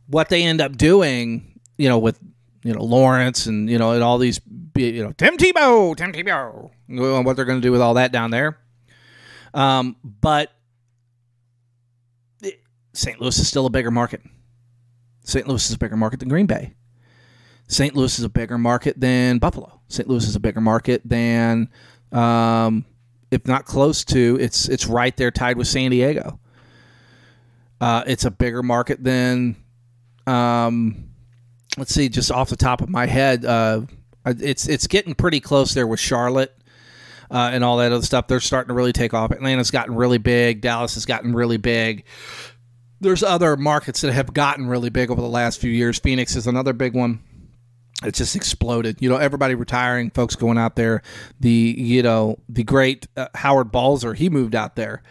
[0.07, 2.19] what they end up doing, you know, with
[2.63, 4.41] you know Lawrence and you know and all these
[4.75, 6.71] you know Tim Tebow, Tim Tebow,
[7.23, 8.57] what they're going to do with all that down there.
[9.53, 10.51] Um, but
[12.93, 13.19] St.
[13.19, 14.21] Louis is still a bigger market.
[15.23, 15.47] St.
[15.47, 16.73] Louis is a bigger market than Green Bay.
[17.67, 17.95] St.
[17.95, 19.79] Louis is a bigger market than Buffalo.
[19.87, 20.07] St.
[20.07, 21.69] Louis is a bigger market than,
[22.11, 22.85] um,
[23.31, 26.39] if not close to, it's it's right there tied with San Diego.
[27.81, 29.55] Uh, it's a bigger market than,
[30.27, 31.09] um,
[31.77, 33.81] let's see, just off the top of my head, uh,
[34.25, 36.55] it's it's getting pretty close there with Charlotte.
[37.31, 39.31] Uh, and all that other stuff, they're starting to really take off.
[39.31, 40.61] Atlanta's gotten really big.
[40.61, 42.03] Dallas has gotten really big
[43.03, 45.99] there's other markets that have gotten really big over the last few years.
[45.99, 47.19] Phoenix is another big one.
[48.03, 49.01] It's just exploded.
[49.01, 51.03] You know, everybody retiring, folks going out there.
[51.39, 55.03] The you know the great uh, Howard Balzer, he moved out there.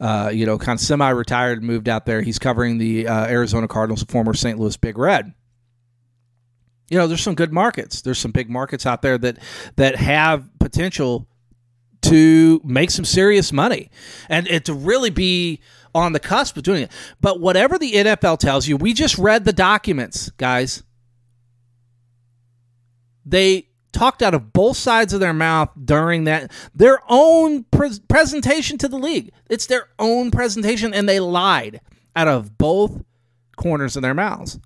[0.00, 2.20] Uh, you know, kind of semi-retired, moved out there.
[2.20, 4.58] He's covering the uh, Arizona Cardinals, former St.
[4.58, 5.32] Louis Big Red.
[6.88, 8.02] You know, there's some good markets.
[8.02, 9.38] There's some big markets out there that
[9.76, 11.26] that have potential
[12.02, 13.90] to make some serious money,
[14.28, 15.60] and it to really be
[15.94, 16.92] on the cusp of doing it.
[17.20, 20.82] But whatever the NFL tells you, we just read the documents, guys.
[23.24, 28.76] They talked out of both sides of their mouth during that their own pre- presentation
[28.78, 29.32] to the league.
[29.48, 31.80] It's their own presentation and they lied
[32.14, 33.02] out of both
[33.56, 34.58] corners of their mouths.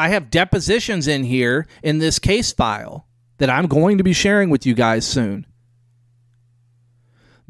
[0.00, 4.48] I have depositions in here in this case file that I'm going to be sharing
[4.48, 5.46] with you guys soon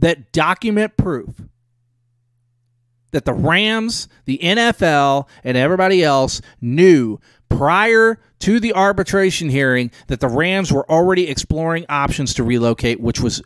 [0.00, 1.40] that document proof
[3.12, 10.18] that the Rams, the NFL, and everybody else knew prior to the arbitration hearing that
[10.18, 13.42] the Rams were already exploring options to relocate, which was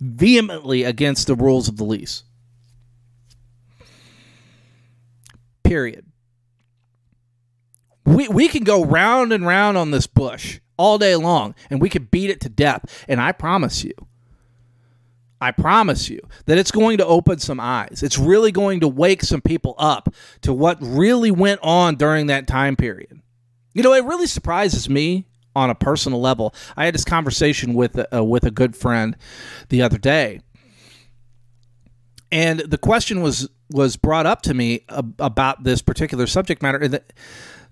[0.00, 2.24] vehemently against the rules of the lease.
[5.62, 6.09] Period.
[8.10, 11.88] We, we can go round and round on this bush all day long and we
[11.88, 13.04] could beat it to death.
[13.08, 13.92] And I promise you,
[15.40, 18.02] I promise you that it's going to open some eyes.
[18.02, 22.46] It's really going to wake some people up to what really went on during that
[22.46, 23.20] time period.
[23.72, 26.54] You know, it really surprises me on a personal level.
[26.76, 29.16] I had this conversation with uh, with a good friend
[29.68, 30.40] the other day,
[32.30, 36.86] and the question was was brought up to me about this particular subject matter.
[36.86, 37.02] The,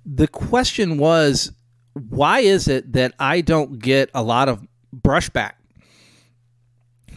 [0.05, 1.53] the question was,
[1.93, 5.53] why is it that I don't get a lot of brushback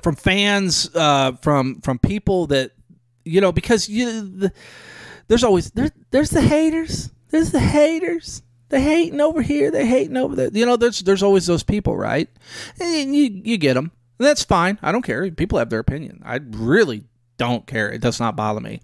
[0.02, 2.72] from fans, uh, from from people that
[3.24, 4.54] you know, because you the,
[5.28, 8.42] there's always there, there's the haters, there's the haters.
[8.70, 10.50] They hating over here, they hating over there.
[10.52, 12.30] You know, there's there's always those people, right?
[12.80, 13.92] And you you get them.
[14.18, 14.80] That's fine.
[14.82, 15.30] I don't care.
[15.32, 16.22] People have their opinion.
[16.24, 17.04] I really
[17.38, 17.92] don't care.
[17.92, 18.82] It does not bother me.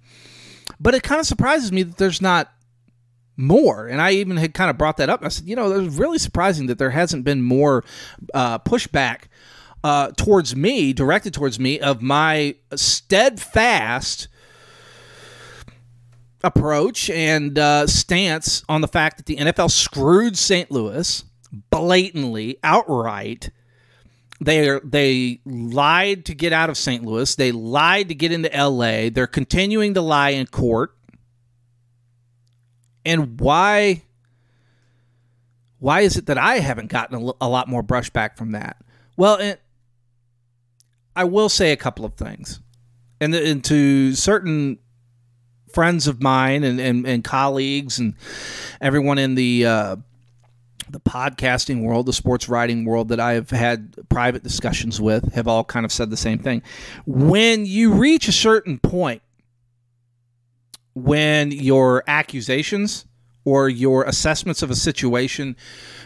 [0.79, 2.51] But it kind of surprises me that there's not
[3.37, 3.87] more.
[3.87, 5.23] And I even had kind of brought that up.
[5.23, 7.85] I said, you know, it was really surprising that there hasn't been more
[8.33, 9.25] uh, pushback
[9.83, 14.27] uh, towards me, directed towards me, of my steadfast
[16.43, 20.71] approach and uh, stance on the fact that the NFL screwed St.
[20.71, 21.23] Louis
[21.69, 23.51] blatantly, outright.
[24.39, 27.03] They they lied to get out of St.
[27.03, 27.33] Louis.
[27.35, 29.09] They lied to get into L.A.
[29.09, 30.96] They're continuing to lie in court
[33.07, 34.03] and why
[35.79, 38.77] why is it that I haven't gotten a, lot more brushback from that?
[39.15, 39.55] Well,
[41.15, 42.59] I will say a couple of things,
[43.21, 44.79] and, and to certain
[45.71, 48.15] friends of mine and, and, and colleagues and
[48.81, 49.95] everyone in the uh,
[50.89, 55.47] the podcasting world, the sports writing world that I have had private discussions with, have
[55.47, 56.63] all kind of said the same thing.
[57.05, 59.21] When you reach a certain point
[61.03, 63.05] when your accusations
[63.45, 65.55] or your assessments of a situation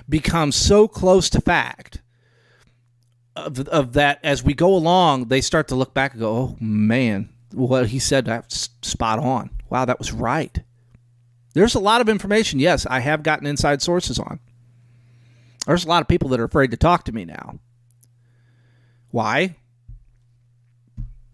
[0.10, 2.02] become so close to fact
[3.36, 6.58] of, of that as we go along they start to look back and go oh
[6.60, 9.50] man what he said that's spot on.
[9.70, 10.58] Wow that was right.
[11.54, 14.40] There's a lot of information yes i have gotten inside sources on.
[15.66, 17.60] There's a lot of people that are afraid to talk to me now.
[19.12, 19.56] Why?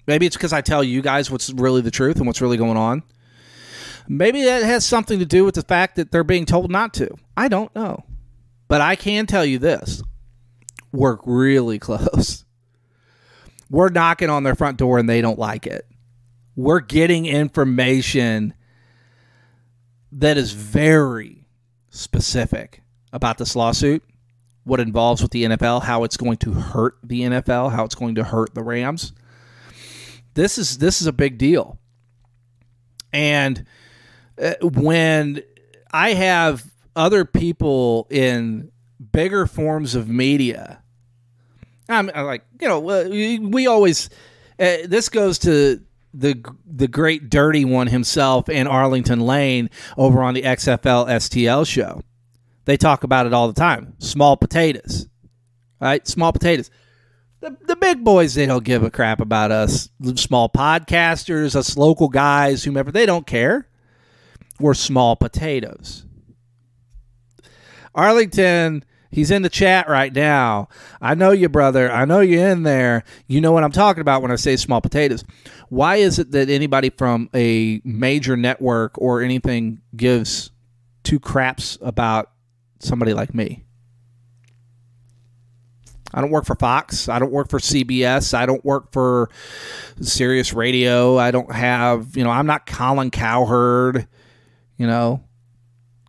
[0.06, 2.78] Maybe it's because i tell you guys what's really the truth and what's really going
[2.78, 3.04] on
[4.08, 7.16] Maybe that has something to do with the fact that they're being told not to.
[7.36, 8.06] I don't know.
[8.68, 10.02] But I can tell you this
[10.92, 12.46] work really close.
[13.70, 15.86] We're knocking on their front door and they don't like it.
[16.56, 18.54] We're getting information
[20.14, 21.46] that is very
[21.90, 22.82] specific
[23.12, 24.04] about this lawsuit,
[24.64, 28.16] what involves with the NFL, how it's going to hurt the NFL, how it's going
[28.16, 29.14] to hurt the Rams.
[30.34, 31.78] This is this is a big deal.
[33.12, 33.66] And
[34.62, 35.42] when
[35.92, 36.64] I have
[36.96, 38.72] other people in
[39.12, 40.82] bigger forms of media,
[41.90, 44.10] I'm, I'm like, you know, we, we always,
[44.60, 45.82] uh, this goes to
[46.14, 52.02] the the great dirty one himself and Arlington Lane over on the XFL STL show.
[52.66, 53.94] They talk about it all the time.
[54.00, 55.08] Small potatoes,
[55.80, 56.06] right?
[56.08, 56.72] Small potatoes.
[57.40, 59.90] The, the big boys, they don't give a crap about us.
[60.16, 63.68] Small podcasters, us local guys, whomever, they don't care
[64.60, 66.06] were small potatoes.
[67.94, 70.70] Arlington, he's in the chat right now.
[71.02, 71.92] I know you, brother.
[71.92, 73.04] I know you're in there.
[73.28, 75.24] You know what I'm talking about when I say small potatoes.
[75.70, 80.52] Why is it that anybody from a major network or anything gives
[81.04, 82.32] two craps about
[82.80, 83.64] somebody like me?
[86.14, 87.10] I don't work for Fox.
[87.10, 88.34] I don't work for CBS.
[88.34, 89.30] I don't work for
[90.02, 91.18] Sirius Radio.
[91.18, 94.08] I don't have, you know, I'm not Colin Cowherd
[94.78, 95.24] you know,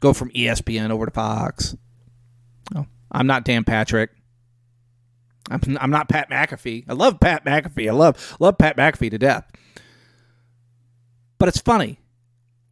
[0.01, 1.77] go from ESPN over to Fox.
[3.11, 4.11] I'm not Dan Patrick.
[5.51, 6.85] I'm, I'm not Pat McAfee.
[6.89, 7.89] I love Pat McAfee.
[7.89, 9.51] I love love Pat McAfee to death.
[11.39, 12.01] But it's funny.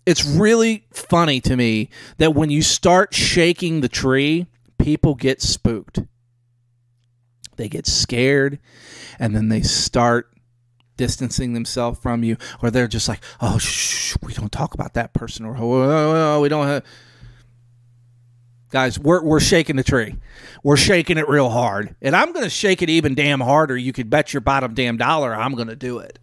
[0.05, 1.88] It's really funny to me
[2.18, 4.47] that when you start shaking the tree,
[4.78, 6.01] people get spooked.
[7.57, 8.59] They get scared
[9.18, 10.30] and then they start
[10.97, 15.12] distancing themselves from you, or they're just like, oh, shh, we don't talk about that
[15.12, 16.84] person, or oh, oh, oh, oh we don't have.
[18.70, 20.16] Guys, we're, we're shaking the tree.
[20.62, 21.94] We're shaking it real hard.
[22.03, 23.76] And I'm going to shake it even damn harder.
[23.76, 26.18] You could bet your bottom damn dollar I'm going to do it.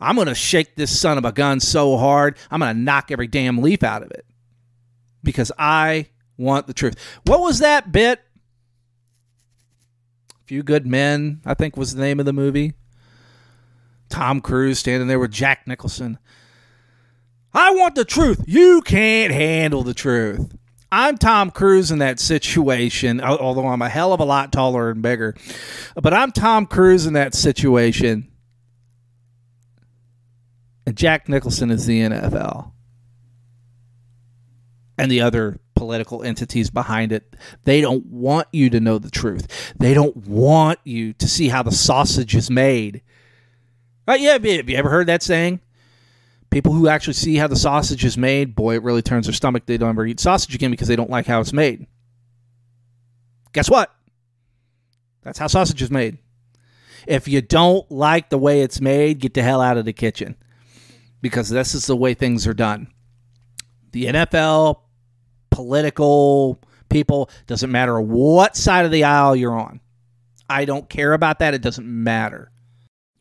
[0.00, 3.10] I'm going to shake this son of a gun so hard, I'm going to knock
[3.10, 4.26] every damn leaf out of it
[5.22, 6.96] because I want the truth.
[7.24, 8.20] What was that bit?
[10.44, 12.74] Few Good Men, I think was the name of the movie.
[14.08, 16.18] Tom Cruise standing there with Jack Nicholson.
[17.52, 18.44] I want the truth.
[18.46, 20.56] You can't handle the truth.
[20.92, 25.02] I'm Tom Cruise in that situation, although I'm a hell of a lot taller and
[25.02, 25.34] bigger.
[25.94, 28.30] But I'm Tom Cruise in that situation.
[30.86, 32.72] And Jack Nicholson is the NFL.
[34.96, 37.36] And the other political entities behind it.
[37.64, 39.74] They don't want you to know the truth.
[39.78, 43.02] They don't want you to see how the sausage is made.
[44.06, 44.20] Right?
[44.20, 44.32] Yeah.
[44.32, 45.60] Have you ever heard that saying?
[46.50, 49.66] People who actually see how the sausage is made, boy, it really turns their stomach.
[49.66, 51.86] They don't ever eat sausage again because they don't like how it's made.
[53.52, 53.92] Guess what?
[55.22, 56.18] That's how sausage is made.
[57.06, 60.36] If you don't like the way it's made, get the hell out of the kitchen
[61.20, 62.92] because this is the way things are done.
[63.90, 64.80] The NFL,
[65.50, 69.80] political people, doesn't matter what side of the aisle you're on.
[70.48, 71.54] I don't care about that.
[71.54, 72.50] It doesn't matter.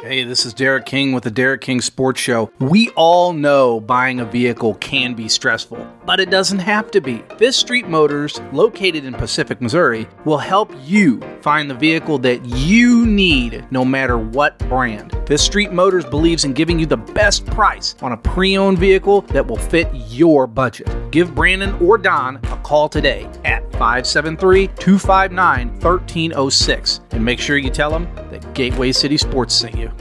[0.02, 2.52] Hey, this is Derek King with the Derek King Sports Show.
[2.60, 7.24] We all know buying a vehicle can be stressful, but it doesn't have to be.
[7.38, 13.06] Fifth Street Motors, located in Pacific, Missouri, will help you find the vehicle that you
[13.06, 15.18] need no matter what brand.
[15.28, 19.22] Fifth Street Motors believes in giving you the best price on a pre owned vehicle
[19.22, 20.90] that will fit your budget.
[21.10, 27.70] Give Brandon or Don a call today at 573 259 1306 and make sure you
[27.70, 29.92] tell them that Gateway City Sports sent you.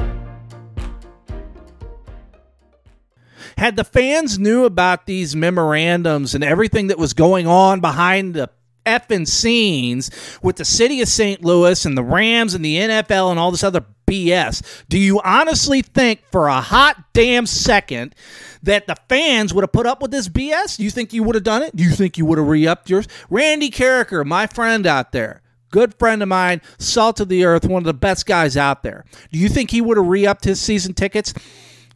[3.56, 8.50] Had the fans knew about these memorandums and everything that was going on behind the
[8.84, 10.10] effing scenes
[10.42, 11.44] with the city of St.
[11.44, 15.82] Louis and the Rams and the NFL and all this other BS, do you honestly
[15.82, 18.14] think for a hot damn second
[18.62, 20.76] that the fans would have put up with this BS?
[20.76, 21.74] Do you think you would have done it?
[21.74, 23.08] Do you think you would have re upped yours?
[23.30, 25.40] Randy Karraker, my friend out there,
[25.70, 29.04] good friend of mine, salt of the earth, one of the best guys out there.
[29.32, 31.32] Do you think he would have re upped his season tickets?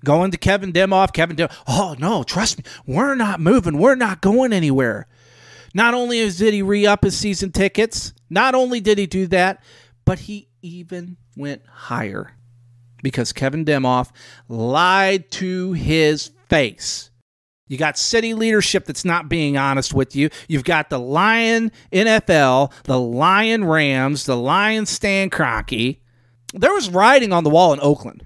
[0.05, 1.57] Going to Kevin Demoff, Kevin Demoff.
[1.67, 3.79] Oh no, trust me, we're not moving.
[3.79, 5.07] We're not going anywhere.
[5.75, 9.63] Not only did he re up his season tickets, not only did he do that,
[10.05, 12.33] but he even went higher
[13.03, 14.11] because Kevin Demoff
[14.49, 17.11] lied to his face.
[17.69, 20.31] You got city leadership that's not being honest with you.
[20.49, 25.99] You've got the Lion NFL, the Lion Rams, the Lion Stan Kroenke.
[26.55, 28.25] There was writing on the wall in Oakland.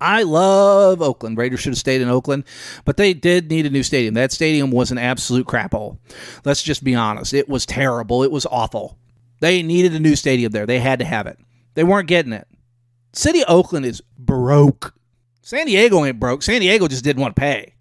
[0.00, 1.38] I love Oakland.
[1.38, 2.44] Raiders should have stayed in Oakland,
[2.84, 4.14] but they did need a new stadium.
[4.14, 5.98] That stadium was an absolute crap hole.
[6.44, 7.32] Let's just be honest.
[7.32, 8.22] It was terrible.
[8.22, 8.98] It was awful.
[9.40, 10.66] They needed a new stadium there.
[10.66, 11.38] They had to have it.
[11.74, 12.46] They weren't getting it.
[13.12, 14.94] City of Oakland is broke.
[15.42, 16.42] San Diego ain't broke.
[16.42, 17.74] San Diego just didn't want to pay.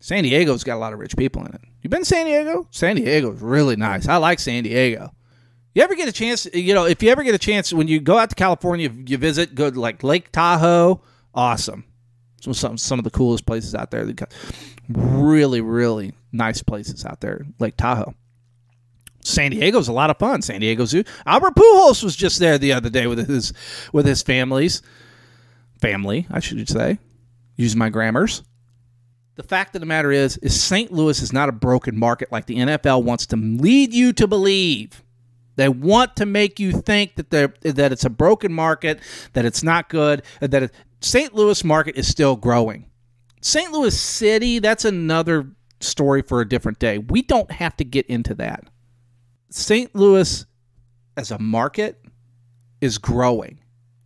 [0.00, 1.60] San Diego's got a lot of rich people in it.
[1.82, 2.68] You been to San Diego?
[2.70, 4.06] San Diego's really nice.
[4.08, 5.12] I like San Diego.
[5.74, 8.00] You ever get a chance, you know, if you ever get a chance when you
[8.00, 11.02] go out to California, you visit, go to like Lake Tahoe,
[11.34, 11.84] awesome.
[12.40, 14.08] Some some some of the coolest places out there.
[14.88, 18.14] Really really nice places out there, Lake Tahoe.
[19.22, 20.42] San Diego's a lot of fun.
[20.42, 21.04] San Diego Zoo.
[21.26, 23.52] Albert Pujols was just there the other day with his
[23.92, 24.82] with his families,
[25.80, 26.98] family, I should say.
[27.56, 28.42] Use my grammars.
[29.34, 30.92] The fact of the matter is, is St.
[30.92, 35.04] Louis is not a broken market like the NFL wants to lead you to believe.
[35.54, 39.00] They want to make you think that they that it's a broken market,
[39.32, 41.34] that it's not good, that it, St.
[41.34, 42.86] Louis market is still growing.
[43.40, 43.70] St.
[43.70, 45.48] Louis City, that's another
[45.80, 46.98] story for a different day.
[46.98, 48.64] We don't have to get into that.
[49.50, 49.94] St.
[49.94, 50.44] Louis
[51.16, 52.04] as a market
[52.80, 53.60] is growing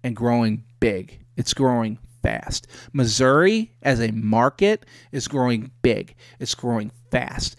[0.05, 1.24] and growing big.
[1.36, 2.66] It's growing fast.
[2.93, 6.14] Missouri as a market is growing big.
[6.39, 7.57] It's growing fast.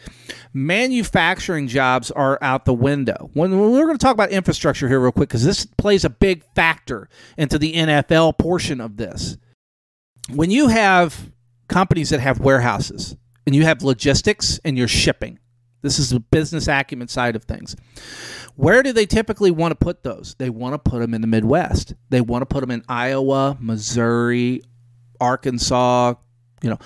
[0.53, 3.29] Manufacturing jobs are out the window.
[3.33, 6.43] When we're going to talk about infrastructure here real quick cuz this plays a big
[6.55, 9.37] factor into the NFL portion of this.
[10.29, 11.31] When you have
[11.67, 15.39] companies that have warehouses and you have logistics and you're shipping,
[15.81, 17.75] this is the business acumen side of things.
[18.55, 20.35] Where do they typically want to put those?
[20.37, 21.95] They want to put them in the Midwest.
[22.09, 24.61] They want to put them in Iowa, Missouri,
[25.19, 26.13] Arkansas,
[26.61, 26.77] you know,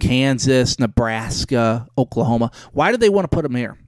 [0.00, 2.50] Kansas, Nebraska, Oklahoma.
[2.72, 3.78] Why do they want to put them here?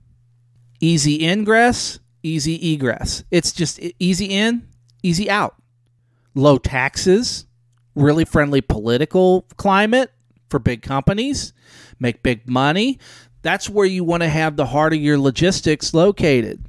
[0.81, 3.24] Easy ingress, easy egress.
[3.31, 4.69] It's just easy in,
[5.02, 5.56] easy out.
[6.36, 7.47] Low taxes,
[7.97, 10.12] really friendly political climate
[10.51, 11.52] for big companies,
[11.98, 12.98] make big money.
[13.43, 16.65] That's where you want to have the heart of your logistics located.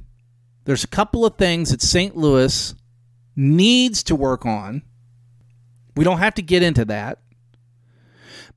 [0.66, 2.16] There's a couple of things that St.
[2.16, 2.74] Louis
[3.36, 4.82] needs to work on.
[5.94, 7.20] We don't have to get into that.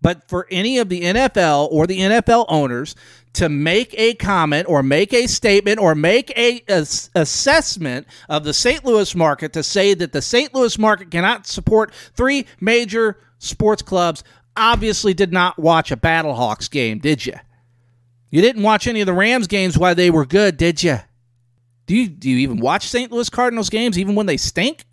[0.02, 2.96] But for any of the NFL or the NFL owners
[3.34, 6.64] to make a comment or make a statement or make a,
[7.16, 8.84] assessment of the St.
[8.84, 10.54] Louis market to say that the St.
[10.56, 14.24] Louis market cannot support three major sports clubs
[14.58, 17.36] obviously did not watch a Battlehawks game, did you?
[18.32, 21.00] You didn't watch any of the Rams games while they were good, did you?
[21.90, 23.12] Do you do you even watch St.
[23.12, 24.86] Louis Cardinals games even when they stink?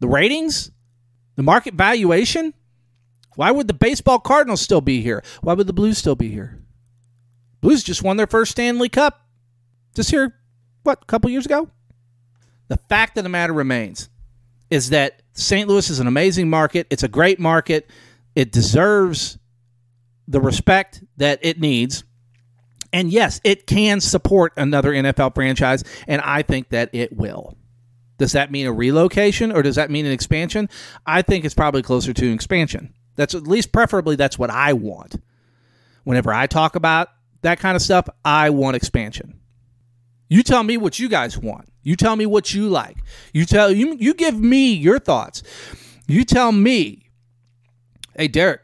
[0.00, 0.72] The ratings?
[1.36, 2.52] The market valuation?
[3.36, 5.22] Why would the baseball Cardinals still be here?
[5.40, 6.60] Why would the Blues still be here?
[7.60, 9.24] Blues just won their first Stanley Cup
[9.94, 10.34] just here,
[10.82, 11.70] what, a couple years ago?
[12.66, 14.08] The fact of the matter remains
[14.68, 15.68] is that St.
[15.68, 16.88] Louis is an amazing market.
[16.90, 17.88] It's a great market.
[18.34, 19.38] It deserves
[20.26, 22.02] the respect that it needs.
[22.92, 27.56] And yes, it can support another NFL franchise, and I think that it will.
[28.18, 30.68] Does that mean a relocation or does that mean an expansion?
[31.06, 32.94] I think it's probably closer to an expansion.
[33.16, 35.16] That's at least preferably that's what I want.
[36.04, 37.08] Whenever I talk about
[37.40, 39.40] that kind of stuff, I want expansion.
[40.28, 41.68] You tell me what you guys want.
[41.82, 42.98] You tell me what you like.
[43.32, 45.42] You tell you you give me your thoughts.
[46.06, 47.10] You tell me,
[48.16, 48.60] hey Derek,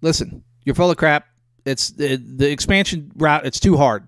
[0.00, 1.26] listen, you're full of crap.
[1.68, 3.46] It's the, the expansion route.
[3.46, 4.06] It's too hard.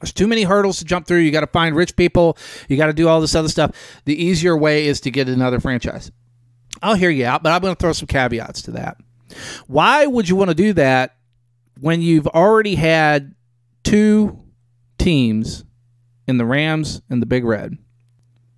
[0.00, 1.18] There's too many hurdles to jump through.
[1.18, 2.36] You got to find rich people.
[2.68, 3.70] You got to do all this other stuff.
[4.04, 6.10] The easier way is to get another franchise.
[6.82, 8.96] I'll hear you out, but I'm going to throw some caveats to that.
[9.66, 11.16] Why would you want to do that
[11.80, 13.34] when you've already had
[13.84, 14.42] two
[14.98, 15.64] teams
[16.26, 17.78] in the Rams and the Big Red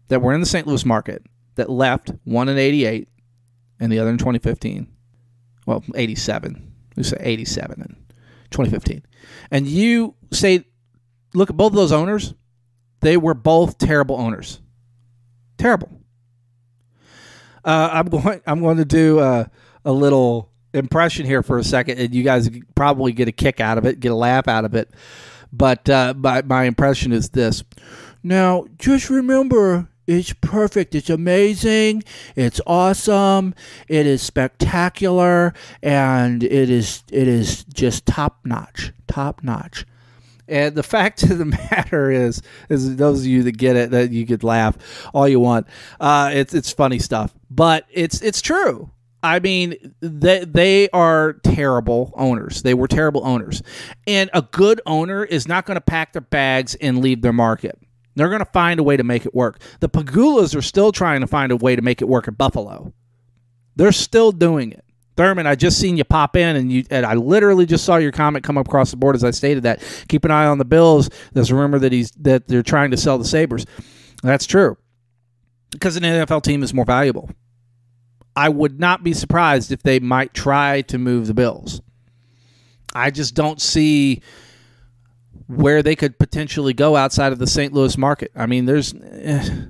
[0.09, 0.67] that were in the St.
[0.67, 1.23] Louis market
[1.57, 3.09] that left, one in 88
[3.81, 4.89] and the other in 2015?
[5.67, 6.74] Well, 87.
[6.97, 7.97] We say 87 in
[8.51, 9.03] 2015.
[9.51, 10.65] And you say,
[11.33, 12.35] look at both of those owners,
[13.01, 14.61] they were both terrible owners.
[15.59, 15.91] Terrible.
[17.65, 18.41] Uh, I'm going.
[18.47, 19.51] I'm going to do a,
[19.85, 23.79] a little impression here for a second, and you guys probably get a kick out
[23.79, 24.91] of it, get a laugh out of it.
[25.53, 27.63] But uh, my my impression is this.
[28.23, 30.95] Now, just remember, it's perfect.
[30.95, 32.05] It's amazing.
[32.37, 33.55] It's awesome.
[33.89, 38.93] It is spectacular, and it is it is just top notch.
[39.07, 39.87] Top notch.
[40.47, 44.11] And the fact of the matter is, is those of you that get it, that
[44.11, 44.77] you could laugh
[45.15, 45.67] all you want.
[45.99, 48.91] Uh, it's it's funny stuff, but it's it's true.
[49.23, 52.61] I mean, they they are terrible owners.
[52.61, 53.63] They were terrible owners,
[54.07, 57.79] and a good owner is not going to pack their bags and leave their market.
[58.15, 59.61] They're going to find a way to make it work.
[59.81, 62.93] The Pegulas are still trying to find a way to make it work at Buffalo.
[63.77, 64.85] They're still doing it.
[65.17, 68.11] Thurman, I just seen you pop in, and you and I literally just saw your
[68.11, 69.81] comment come across the board as I stated that.
[70.09, 71.09] Keep an eye on the Bills.
[71.33, 73.65] There's a rumor that he's that they're trying to sell the Sabres.
[74.23, 74.77] That's true
[75.71, 77.31] because an NFL team is more valuable.
[78.35, 81.81] I would not be surprised if they might try to move the Bills.
[82.95, 84.23] I just don't see
[85.47, 87.73] where they could potentially go outside of the St.
[87.73, 88.31] Louis market.
[88.35, 88.95] I mean, there's.
[88.95, 89.67] Eh,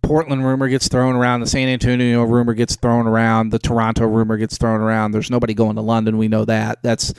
[0.00, 1.40] Portland rumor gets thrown around.
[1.40, 3.50] The San Antonio rumor gets thrown around.
[3.50, 5.10] The Toronto rumor gets thrown around.
[5.10, 6.18] There's nobody going to London.
[6.18, 6.82] We know that.
[6.82, 7.12] That's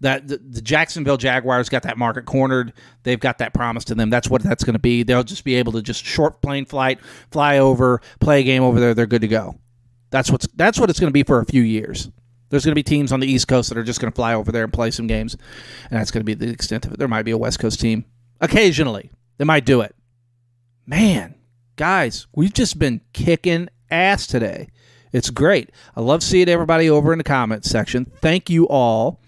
[0.00, 2.72] that the, the Jacksonville Jaguars got that market cornered.
[3.02, 4.10] They've got that promise to them.
[4.10, 5.02] That's what that's going to be.
[5.02, 8.78] They'll just be able to just short plane flight, fly over, play a game over
[8.78, 8.94] there.
[8.94, 9.58] They're good to go.
[10.10, 12.10] That's what's that's what it's going to be for a few years.
[12.52, 14.34] There's going to be teams on the East Coast that are just going to fly
[14.34, 15.38] over there and play some games,
[15.90, 16.98] and that's going to be the extent of it.
[16.98, 18.04] There might be a West Coast team
[18.42, 19.10] occasionally.
[19.38, 19.96] They might do it.
[20.84, 21.34] Man,
[21.76, 24.68] guys, we've just been kicking ass today.
[25.12, 25.70] It's great.
[25.96, 28.04] I love seeing everybody over in the comments section.
[28.20, 29.22] Thank you all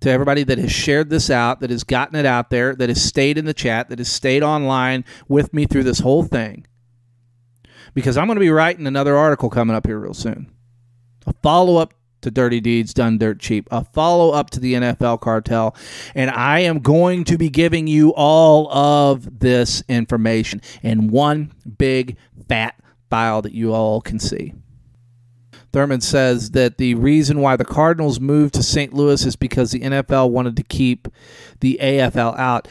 [0.00, 3.02] to everybody that has shared this out, that has gotten it out there, that has
[3.02, 6.66] stayed in the chat, that has stayed online with me through this whole thing.
[7.94, 10.52] Because I'm going to be writing another article coming up here real soon.
[11.26, 15.20] A follow up to Dirty Deeds Done Dirt Cheap, a follow up to the NFL
[15.20, 15.76] cartel.
[16.14, 22.16] And I am going to be giving you all of this information in one big
[22.48, 22.74] fat
[23.10, 24.54] file that you all can see.
[25.72, 28.92] Thurman says that the reason why the Cardinals moved to St.
[28.92, 31.08] Louis is because the NFL wanted to keep
[31.60, 32.68] the AFL out.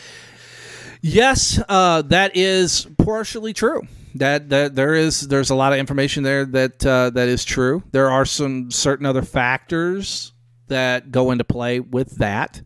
[1.02, 6.24] Yes, uh, that is partially true that that there is there's a lot of information
[6.24, 7.84] there that uh, that is true.
[7.92, 10.34] There are some certain other factors
[10.68, 12.62] that go into play with that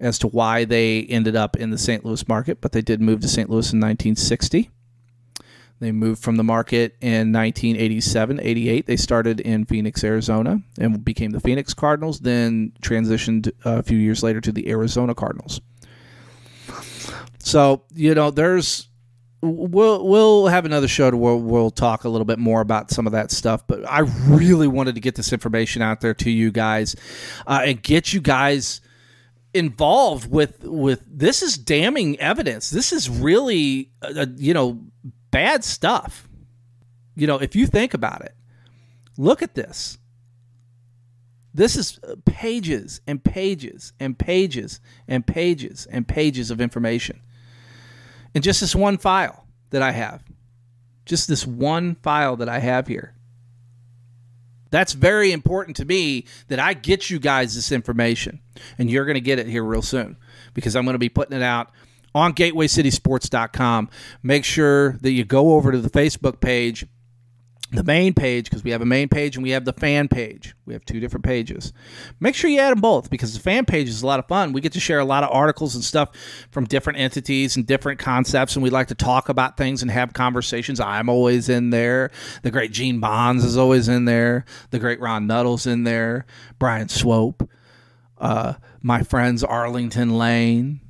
[0.00, 2.04] as to why they ended up in the St.
[2.04, 3.50] Louis market, but they did move to St.
[3.50, 4.70] Louis in 1960.
[5.80, 8.86] They moved from the market in 1987, 88.
[8.86, 12.20] They started in Phoenix, Arizona, and became the Phoenix Cardinals.
[12.20, 15.60] Then transitioned a few years later to the Arizona Cardinals.
[17.38, 18.87] So you know, there's
[19.40, 23.06] we'll we'll have another show to where we'll talk a little bit more about some
[23.06, 23.66] of that stuff.
[23.66, 26.96] But I really wanted to get this information out there to you guys
[27.46, 28.80] uh, and get you guys
[29.54, 32.70] involved with with this is damning evidence.
[32.70, 34.80] This is really uh, uh you know
[35.30, 36.28] bad stuff.
[37.14, 38.34] You know, if you think about it,
[39.16, 39.98] look at this.
[41.54, 47.20] This is pages and pages and pages and pages and pages of information
[48.38, 50.22] in just this one file that I have.
[51.04, 53.16] Just this one file that I have here.
[54.70, 58.38] That's very important to me that I get you guys this information.
[58.78, 60.18] And you're going to get it here real soon
[60.54, 61.72] because I'm going to be putting it out
[62.14, 63.90] on gatewaycitysports.com.
[64.22, 66.86] Make sure that you go over to the Facebook page
[67.70, 70.54] the main page because we have a main page and we have the fan page.
[70.64, 71.72] We have two different pages.
[72.18, 74.52] Make sure you add them both because the fan page is a lot of fun.
[74.52, 76.10] We get to share a lot of articles and stuff
[76.50, 80.14] from different entities and different concepts, and we like to talk about things and have
[80.14, 80.80] conversations.
[80.80, 82.10] I'm always in there.
[82.42, 84.46] The great Gene Bonds is always in there.
[84.70, 86.24] The great Ron Nuttall's in there.
[86.58, 87.48] Brian Swope.
[88.16, 90.80] Uh, my friends Arlington Lane.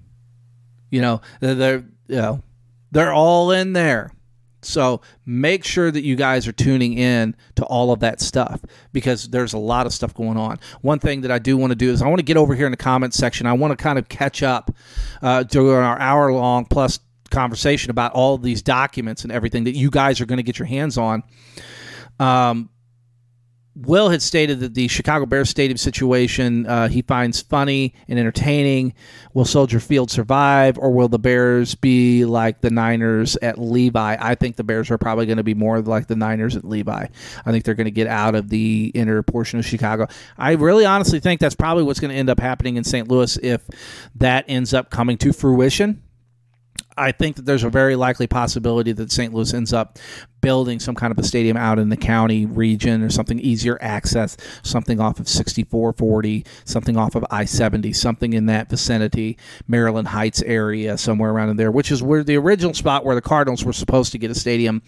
[0.90, 2.42] You know, they're you know
[2.92, 4.12] they're all in there.
[4.68, 8.60] So make sure that you guys are tuning in to all of that stuff
[8.92, 10.60] because there's a lot of stuff going on.
[10.82, 12.66] One thing that I do want to do is I want to get over here
[12.66, 13.46] in the comments section.
[13.46, 14.70] I want to kind of catch up
[15.22, 17.00] uh, during our hour long plus
[17.30, 20.66] conversation about all these documents and everything that you guys are going to get your
[20.66, 21.22] hands on.
[22.20, 22.70] Um,
[23.82, 28.92] Will had stated that the Chicago Bears stadium situation uh, he finds funny and entertaining.
[29.34, 34.16] Will Soldier Field survive, or will the Bears be like the Niners at Levi?
[34.18, 37.06] I think the Bears are probably going to be more like the Niners at Levi.
[37.46, 40.08] I think they're going to get out of the inner portion of Chicago.
[40.36, 43.06] I really honestly think that's probably what's going to end up happening in St.
[43.06, 43.62] Louis if
[44.16, 46.02] that ends up coming to fruition.
[46.96, 49.32] I think that there's a very likely possibility that St.
[49.32, 49.98] Louis ends up
[50.40, 54.36] building some kind of a stadium out in the county region or something easier access,
[54.62, 59.38] something off of 6440, something off of I 70, something in that vicinity,
[59.68, 63.22] Maryland Heights area, somewhere around in there, which is where the original spot where the
[63.22, 64.82] Cardinals were supposed to get a stadium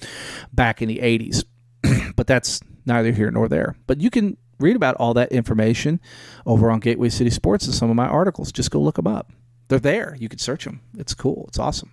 [0.52, 1.44] back in the 80s.
[2.16, 3.76] but that's neither here nor there.
[3.86, 6.00] But you can read about all that information
[6.44, 8.52] over on Gateway City Sports and some of my articles.
[8.52, 9.32] Just go look them up.
[9.70, 10.16] They're there.
[10.18, 10.80] You can search them.
[10.98, 11.44] It's cool.
[11.46, 11.92] It's awesome.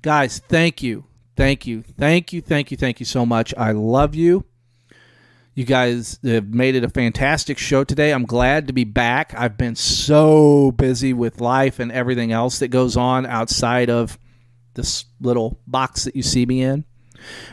[0.00, 1.04] Guys, thank you.
[1.36, 1.82] Thank you.
[1.82, 2.40] Thank you.
[2.40, 2.78] Thank you.
[2.78, 3.52] Thank you so much.
[3.58, 4.46] I love you.
[5.54, 8.10] You guys have made it a fantastic show today.
[8.10, 9.34] I'm glad to be back.
[9.36, 14.18] I've been so busy with life and everything else that goes on outside of
[14.72, 16.86] this little box that you see me in.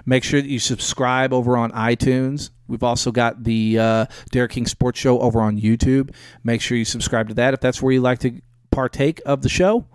[0.06, 2.52] Make sure that you subscribe over on iTunes.
[2.70, 6.16] We've also got the uh, Derek King Sports Show over on YouTube.
[6.42, 8.42] Make sure you subscribe to that if that's where you like to
[8.72, 9.86] partake of the show.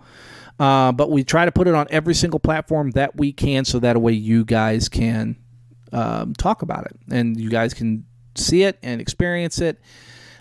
[0.59, 3.79] Uh, but we try to put it on every single platform that we can so
[3.79, 5.35] that way you guys can
[5.93, 8.05] um, talk about it and you guys can
[8.35, 9.79] see it and experience it.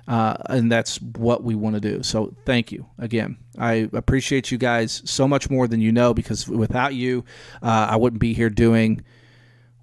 [0.08, 2.02] Uh, and that's what we want to do.
[2.02, 3.38] So thank you again.
[3.58, 7.24] I appreciate you guys so much more than you know because without you,
[7.60, 9.04] uh, I wouldn't be here doing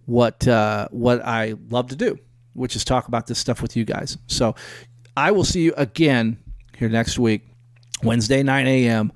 [0.05, 2.17] what uh, what I love to do,
[2.53, 4.17] which is talk about this stuff with you guys.
[4.27, 4.55] So
[5.17, 6.37] I will see you again
[6.77, 7.45] here next week.
[8.03, 9.11] Wednesday, 9 a.m.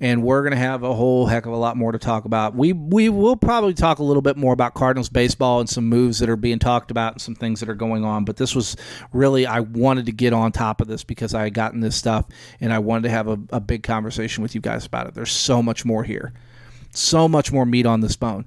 [0.00, 2.56] And we're going to have a whole heck of a lot more to talk about.
[2.56, 6.18] We we will probably talk a little bit more about Cardinals baseball and some moves
[6.18, 8.24] that are being talked about and some things that are going on.
[8.24, 8.76] But this was
[9.12, 12.26] really I wanted to get on top of this because I had gotten this stuff
[12.60, 15.14] and I wanted to have a, a big conversation with you guys about it.
[15.14, 16.32] There's so much more here
[16.94, 18.44] so much more meat on this bone.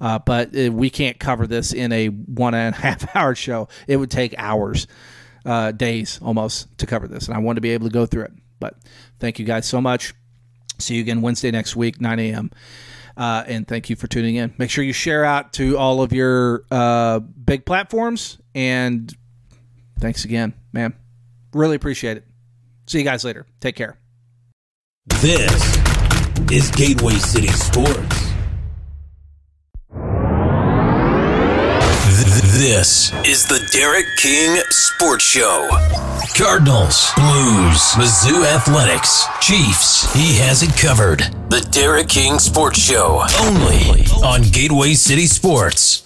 [0.00, 3.68] Uh, but uh, we can't cover this in a one and a half hour show.
[3.86, 4.86] It would take hours,
[5.44, 7.26] uh, days almost to cover this.
[7.28, 8.32] And I want to be able to go through it.
[8.58, 8.74] But
[9.18, 10.14] thank you guys so much.
[10.78, 12.50] See you again Wednesday next week, 9 a.m.
[13.16, 14.54] Uh, and thank you for tuning in.
[14.58, 18.38] Make sure you share out to all of your uh, big platforms.
[18.54, 19.14] And
[19.98, 20.94] thanks again, man.
[21.52, 22.24] Really appreciate it.
[22.86, 23.46] See you guys later.
[23.60, 23.98] Take care.
[25.06, 25.76] This
[26.50, 28.15] is Gateway City Sports.
[32.56, 35.68] This is the Derek King Sports Show.
[36.38, 40.10] Cardinals, Blues, Mizzou Athletics, Chiefs.
[40.14, 41.18] He has it covered.
[41.50, 43.22] The Derek King Sports Show.
[43.42, 46.02] Only on Gateway City Sports.